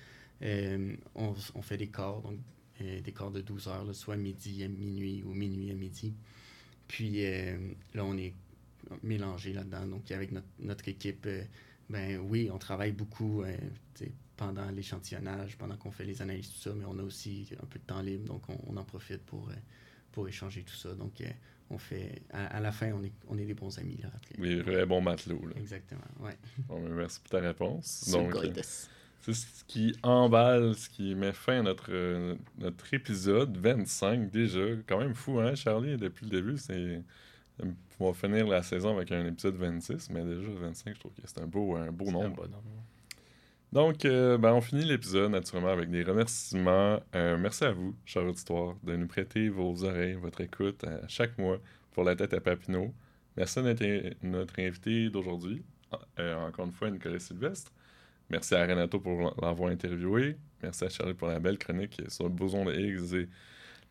euh, 0.43 0.97
on, 1.15 1.35
on 1.55 1.63
fait 1.63 1.77
des 1.77 1.89
corps, 1.89 2.23
donc 2.23 2.39
euh, 2.81 3.01
des 3.01 3.13
corps 3.13 3.31
de 3.31 3.41
12 3.41 3.69
heures, 3.69 3.85
là, 3.85 3.93
soit 3.93 4.17
midi 4.17 4.65
à 4.65 4.69
minuit 4.69 5.23
ou 5.23 5.33
minuit 5.33 5.71
à 5.71 5.75
midi. 5.75 6.15
Puis 6.89 7.25
euh, 7.25 7.57
là, 7.95 8.05
on 8.05 8.17
est 8.17 8.35
mélangé 9.03 9.53
là-dedans. 9.53 9.87
Donc, 9.87 10.11
avec 10.11 10.33
notre, 10.33 10.49
notre 10.59 10.89
équipe, 10.89 11.29
ben 11.89 12.19
oui, 12.19 12.51
on 12.53 12.59
travaille 12.59 12.93
beaucoup, 12.93 13.45
pendant 14.37 14.71
l'échantillonnage, 14.71 15.57
pendant 15.59 15.77
qu'on 15.77 15.91
fait 15.91 16.05
les 16.05 16.23
analyses, 16.23 16.49
tout 16.49 16.59
ça, 16.59 16.73
mais 16.75 16.87
on 16.87 16.99
a 16.99 17.03
aussi 17.03 17.49
un 17.63 17.67
peu 17.67 17.79
de 17.79 17.85
temps 17.85 18.01
libre, 18.01 18.25
donc 18.25 18.49
on, 18.49 18.59
on 18.69 18.77
en 18.79 18.85
profite 18.85 19.23
pour, 19.27 19.51
pour 20.13 20.29
échanger 20.29 20.63
tout 20.63 20.75
ça. 20.75 20.95
Donc, 20.95 21.21
euh, 21.21 21.27
on 21.71 21.79
fait, 21.79 22.23
à, 22.33 22.57
à 22.57 22.61
la 22.61 22.73
fin, 22.73 22.93
on 22.93 23.03
est, 23.05 23.13
on 23.29 23.39
est 23.39 23.45
des 23.45 23.55
bons 23.55 23.79
amis. 23.79 23.99
Là, 24.03 24.09
après. 24.15 24.35
Les 24.39 24.61
vrais 24.61 24.87
bons 24.87 25.01
matelots. 25.01 25.47
Là. 25.47 25.55
Exactement, 25.57 26.01
ouais. 26.21 26.37
Bon, 26.69 26.81
ben, 26.81 26.93
merci 26.95 27.21
pour 27.21 27.31
ta 27.31 27.41
réponse. 27.41 28.09
Donc, 28.11 28.35
euh, 28.35 28.53
c'est 29.23 29.35
ce 29.35 29.65
qui 29.65 29.95
emballe, 30.03 30.75
ce 30.75 30.89
qui 30.89 31.15
met 31.15 31.33
fin 31.33 31.61
à 31.61 31.63
notre, 31.63 31.91
euh, 31.91 32.35
notre 32.59 32.93
épisode 32.95 33.57
25 33.57 34.31
déjà. 34.31 34.61
Quand 34.87 34.99
même 34.99 35.15
fou, 35.15 35.39
hein, 35.41 35.55
Charlie? 35.55 35.97
Depuis 35.97 36.25
le 36.25 36.31
début, 36.31 36.59
c'est. 36.59 37.03
On 37.99 38.11
va 38.11 38.15
finir 38.15 38.47
la 38.47 38.63
saison 38.63 38.97
avec 38.97 39.13
un 39.13 39.27
épisode 39.27 39.57
26, 39.57 40.09
mais 40.09 40.25
déjà 40.25 40.49
25, 40.49 40.95
je 40.95 41.01
trouve 41.01 41.13
que 41.13 41.21
c'est 41.23 41.39
un 41.39 41.47
beau, 41.47 41.77
un 41.77 41.93
beau 41.93 42.09
un 42.09 42.13
nombre. 42.13 42.37
bon 42.37 42.49
nombre. 42.49 42.65
Donc, 43.73 44.05
euh, 44.05 44.37
ben, 44.37 44.53
on 44.53 44.61
finit 44.61 44.85
l'épisode 44.85 45.31
naturellement 45.31 45.71
avec 45.71 45.91
des 45.91 46.03
remerciements. 46.03 47.01
Euh, 47.15 47.39
merci 47.39 47.65
à 47.65 47.73
vous, 47.73 47.95
chers 48.05 48.25
auditoires, 48.25 48.75
de 48.83 48.97
nous 48.97 49.07
prêter 49.07 49.49
vos 49.49 49.85
oreilles, 49.85 50.15
votre 50.15 50.41
écoute 50.41 50.83
à 50.85 51.07
chaque 51.07 51.39
mois 51.39 51.59
pour 51.93 52.03
la 52.03 52.17
tête 52.17 52.35
à 52.35 52.41
Papineau. 52.41 52.93
Merci 53.37 53.61
à 53.61 53.63
notre, 53.63 54.59
invité 54.61 55.09
d'aujourd'hui, 55.09 55.63
euh, 56.19 56.35
encore 56.49 56.67
une 56.67 56.73
fois, 56.73 56.91
Nicolas 56.91 57.21
Sylvestre. 57.21 57.73
Merci 58.29 58.55
à 58.55 58.67
Renato 58.67 58.99
pour 58.99 59.35
l'avoir 59.41 59.71
interviewé. 59.71 60.37
Merci 60.63 60.85
à 60.85 60.89
Charlie 60.89 61.15
pour 61.15 61.29
la 61.29 61.39
belle 61.39 61.59
chronique 61.59 62.01
sur 62.09 62.25
le 62.25 62.31
boson 62.31 62.65
de 62.65 62.73
Higgs 62.73 63.15
et 63.15 63.29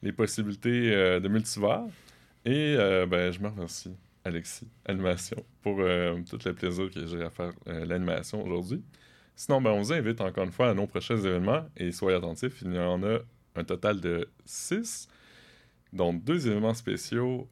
les 0.01 0.11
possibilités 0.11 0.93
euh, 0.93 1.19
de 1.19 1.27
multivers. 1.29 1.85
Et 2.45 2.75
euh, 2.77 3.05
ben, 3.05 3.31
je 3.31 3.39
me 3.39 3.47
remercie, 3.47 3.95
Alexis, 4.23 4.67
Animation, 4.85 5.43
pour 5.61 5.79
euh, 5.79 6.19
tout 6.29 6.39
le 6.43 6.53
plaisir 6.53 6.89
que 6.89 7.05
j'ai 7.05 7.23
à 7.23 7.29
faire 7.29 7.51
euh, 7.67 7.85
l'animation 7.85 8.43
aujourd'hui. 8.43 8.83
Sinon, 9.39 9.61
ben, 9.61 9.71
on 9.71 9.79
vous 9.79 9.93
invite 9.93 10.19
encore 10.19 10.43
une 10.43 10.51
fois 10.51 10.71
à 10.71 10.73
nos 10.73 10.85
prochains 10.85 11.15
événements 11.15 11.65
et 11.77 11.93
soyez 11.93 12.17
attentifs, 12.17 12.61
il 12.61 12.75
y 12.75 12.77
en 12.77 13.01
a 13.03 13.19
un 13.55 13.63
total 13.63 14.01
de 14.01 14.27
6, 14.43 15.07
dont 15.93 16.11
deux 16.11 16.45
événements 16.45 16.73
spéciaux. 16.73 17.47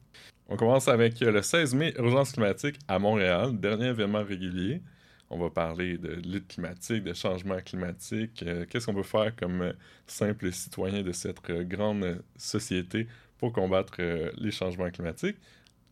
On 0.50 0.58
commence 0.58 0.86
avec 0.86 1.18
le 1.18 1.40
16 1.40 1.74
mai, 1.74 1.94
Urgence 1.96 2.32
climatique 2.32 2.78
à 2.88 2.98
Montréal, 2.98 3.58
dernier 3.58 3.86
événement 3.86 4.22
régulier. 4.22 4.82
On 5.30 5.38
va 5.38 5.48
parler 5.48 5.96
de 5.96 6.10
lutte 6.10 6.48
climatique, 6.48 7.04
de 7.04 7.14
changement 7.14 7.58
climatique, 7.64 8.42
euh, 8.42 8.66
qu'est-ce 8.68 8.84
qu'on 8.84 8.94
peut 8.94 9.02
faire 9.02 9.34
comme 9.34 9.72
simple 10.06 10.52
citoyen 10.52 11.02
de 11.02 11.12
cette 11.12 11.38
euh, 11.48 11.64
grande 11.64 12.22
société 12.36 13.06
pour 13.38 13.54
combattre 13.54 13.94
euh, 14.00 14.30
les 14.36 14.50
changements 14.50 14.90
climatiques? 14.90 15.38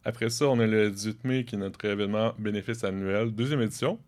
Après 0.05 0.29
ça, 0.29 0.47
on 0.47 0.61
a 0.61 0.67
le 0.67 0.91
18 0.91 1.25
mai 1.25 1.45
qui 1.47 1.55
est 1.55 1.59
notre 1.59 1.83
événement 1.87 2.35
bénéfice 2.39 2.85
annuel, 2.85 3.31
deuxième 3.31 3.63
édition. 3.63 3.99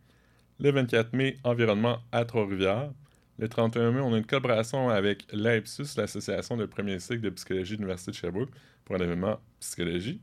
Le 0.61 0.73
24 0.73 1.13
mai, 1.13 1.39
environnement 1.45 2.01
à 2.11 2.25
Trois-Rivières. 2.25 2.91
Le 3.39 3.49
31 3.49 3.93
mai, 3.93 4.01
on 4.01 4.13
a 4.13 4.19
une 4.19 4.27
collaboration 4.27 4.89
avec 4.89 5.25
l'AEPSUS, 5.33 5.97
l'association 5.97 6.57
de 6.57 6.67
premier 6.67 6.99
cycle 6.99 7.21
de 7.21 7.31
psychologie 7.31 7.75
de 7.75 7.77
l'Université 7.77 8.11
de 8.11 8.17
Sherbrooke, 8.17 8.51
pour 8.85 8.97
un 8.97 8.99
événement 8.99 9.39
psychologie. 9.61 10.21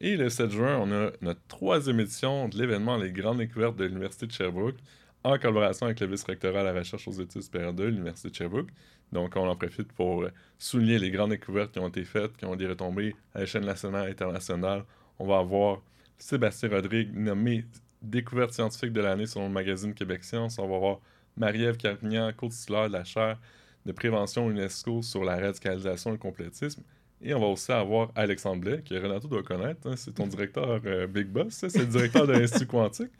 Et 0.00 0.16
le 0.16 0.28
7 0.28 0.50
juin, 0.50 0.76
on 0.78 0.90
a 0.90 1.12
notre 1.20 1.46
troisième 1.46 2.00
édition 2.00 2.48
de 2.48 2.58
l'événement 2.58 2.96
Les 2.96 3.12
Grandes 3.12 3.38
Découvertes 3.38 3.76
de 3.76 3.84
l'Université 3.84 4.26
de 4.26 4.32
Sherbrooke, 4.32 4.74
en 5.22 5.38
collaboration 5.38 5.86
avec 5.86 6.00
le 6.00 6.08
vice-rectorat 6.08 6.62
à 6.62 6.64
la 6.64 6.72
recherche 6.72 7.06
aux 7.06 7.12
études 7.12 7.42
supérieures 7.42 7.72
de 7.72 7.84
l'Université 7.84 8.30
de 8.30 8.34
Sherbrooke. 8.34 8.70
Donc, 9.12 9.36
on 9.36 9.46
en 9.46 9.54
profite 9.54 9.92
pour 9.92 10.26
souligner 10.58 10.98
les 10.98 11.12
grandes 11.12 11.30
découvertes 11.30 11.70
qui 11.70 11.78
ont 11.78 11.86
été 11.86 12.04
faites, 12.04 12.36
qui 12.36 12.44
ont 12.44 12.56
des 12.56 12.66
retombées 12.66 13.14
à 13.36 13.40
l'échelle 13.42 13.64
nationale 13.64 14.08
et 14.08 14.10
internationale. 14.10 14.82
On 15.20 15.28
va 15.28 15.38
avoir 15.38 15.80
Sébastien 16.18 16.70
Rodrigue 16.70 17.14
nommé 17.14 17.66
découverte 18.02 18.52
scientifique 18.52 18.92
de 18.92 19.00
l'année 19.00 19.26
selon 19.26 19.46
le 19.46 19.52
magazine 19.52 19.94
Québec 19.94 20.24
Science. 20.24 20.58
On 20.58 20.68
va 20.68 20.76
avoir 20.76 21.00
Marie-Ève 21.36 21.76
Carpignan, 21.76 22.32
co-titulaire 22.36 22.88
de 22.88 22.92
la 22.94 23.04
chaire 23.04 23.38
de 23.86 23.92
prévention 23.92 24.50
UNESCO 24.50 25.02
sur 25.02 25.24
la 25.24 25.36
radicalisation 25.36 26.10
et 26.10 26.14
le 26.14 26.18
complétisme. 26.18 26.82
Et 27.22 27.34
on 27.34 27.40
va 27.40 27.46
aussi 27.46 27.72
avoir 27.72 28.10
Alexandre 28.14 28.60
Blais, 28.62 28.82
que 28.82 28.94
Renato 28.94 29.28
doit 29.28 29.42
connaître. 29.42 29.86
hein, 29.86 29.94
c'est 29.96 30.14
ton 30.14 30.26
directeur 30.28 30.80
euh, 30.84 31.06
Big 31.06 31.26
Boss, 31.26 31.54
ça, 31.54 31.68
c'est 31.68 31.80
le 31.80 31.86
directeur 31.86 32.26
de 32.26 32.32
l'Institut 32.32 32.66
Quantique. 32.68 33.12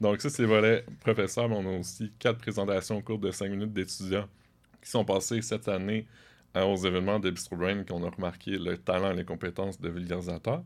Donc 0.00 0.20
ça, 0.20 0.30
c'est 0.30 0.42
le 0.42 0.48
volet 0.48 0.84
professeur, 1.00 1.48
mais 1.48 1.56
on 1.56 1.74
a 1.74 1.78
aussi 1.78 2.12
quatre 2.18 2.38
présentations 2.38 2.98
au 2.98 3.02
cours 3.02 3.18
de 3.18 3.30
cinq 3.30 3.50
minutes 3.50 3.72
d'étudiants 3.72 4.28
qui 4.82 4.90
sont 4.90 5.04
passés 5.04 5.42
cette 5.42 5.68
année 5.68 6.06
euh, 6.56 6.64
aux 6.64 6.76
événements 6.76 7.20
de 7.20 7.30
Bistro 7.30 7.56
Brain, 7.56 7.84
qu'on 7.84 8.02
a 8.04 8.10
remarqué 8.10 8.52
le 8.52 8.78
talent 8.78 9.12
et 9.12 9.16
les 9.16 9.24
compétences 9.24 9.80
de 9.80 9.88
vulgarisateur. 9.88 10.62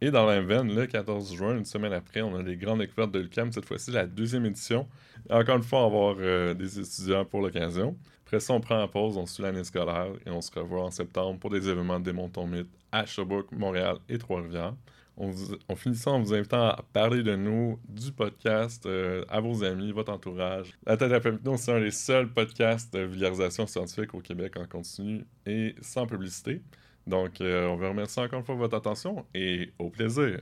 Et 0.00 0.12
dans 0.12 0.26
la 0.26 0.40
le 0.40 0.86
14 0.86 1.34
juin, 1.34 1.56
une 1.56 1.64
semaine 1.64 1.92
après, 1.92 2.22
on 2.22 2.36
a 2.36 2.42
les 2.42 2.56
grandes 2.56 2.78
découvertes 2.78 3.10
de 3.10 3.18
l'UQAM, 3.18 3.50
cette 3.50 3.64
fois-ci 3.64 3.90
la 3.90 4.06
deuxième 4.06 4.46
édition. 4.46 4.86
Encore 5.28 5.56
une 5.56 5.64
fois, 5.64 5.80
on 5.80 5.82
va 5.82 5.86
avoir 5.86 6.16
euh, 6.20 6.54
des 6.54 6.78
étudiants 6.78 7.24
pour 7.24 7.40
l'occasion. 7.40 7.96
Après 8.24 8.38
ça, 8.38 8.52
on 8.52 8.60
prend 8.60 8.78
la 8.78 8.86
pause, 8.86 9.16
on 9.16 9.26
suit 9.26 9.42
l'année 9.42 9.64
scolaire 9.64 10.12
et 10.24 10.30
on 10.30 10.40
se 10.40 10.52
revoit 10.52 10.84
en 10.84 10.92
septembre 10.92 11.40
pour 11.40 11.50
des 11.50 11.68
événements 11.68 11.98
de 11.98 12.04
Démontons 12.04 12.46
Mythe 12.46 12.70
à 12.92 13.06
Sherbrooke, 13.06 13.50
Montréal 13.50 13.96
et 14.08 14.18
Trois-Rivières. 14.18 14.74
On, 15.16 15.74
finit 15.74 16.00
en 16.06 16.20
vous 16.20 16.32
invitant 16.32 16.68
à 16.68 16.84
parler 16.92 17.24
de 17.24 17.34
nous, 17.34 17.80
du 17.88 18.12
podcast, 18.12 18.86
euh, 18.86 19.24
à 19.28 19.40
vos 19.40 19.64
amis, 19.64 19.90
votre 19.90 20.12
entourage. 20.12 20.78
La 20.86 20.96
tête 20.96 21.10
à 21.10 21.18
Papineau, 21.18 21.56
c'est 21.56 21.72
un 21.72 21.80
des 21.80 21.90
seuls 21.90 22.28
podcasts 22.28 22.94
de 22.94 23.00
vulgarisation 23.00 23.66
scientifique 23.66 24.14
au 24.14 24.20
Québec 24.20 24.56
en 24.56 24.66
continu 24.66 25.26
et 25.44 25.74
sans 25.80 26.06
publicité. 26.06 26.62
Donc, 27.08 27.40
euh, 27.40 27.66
on 27.68 27.76
vous 27.76 27.88
remercie 27.88 28.20
encore 28.20 28.40
une 28.40 28.44
fois 28.44 28.54
votre 28.54 28.76
attention 28.76 29.24
et 29.34 29.72
au 29.78 29.88
plaisir. 29.88 30.40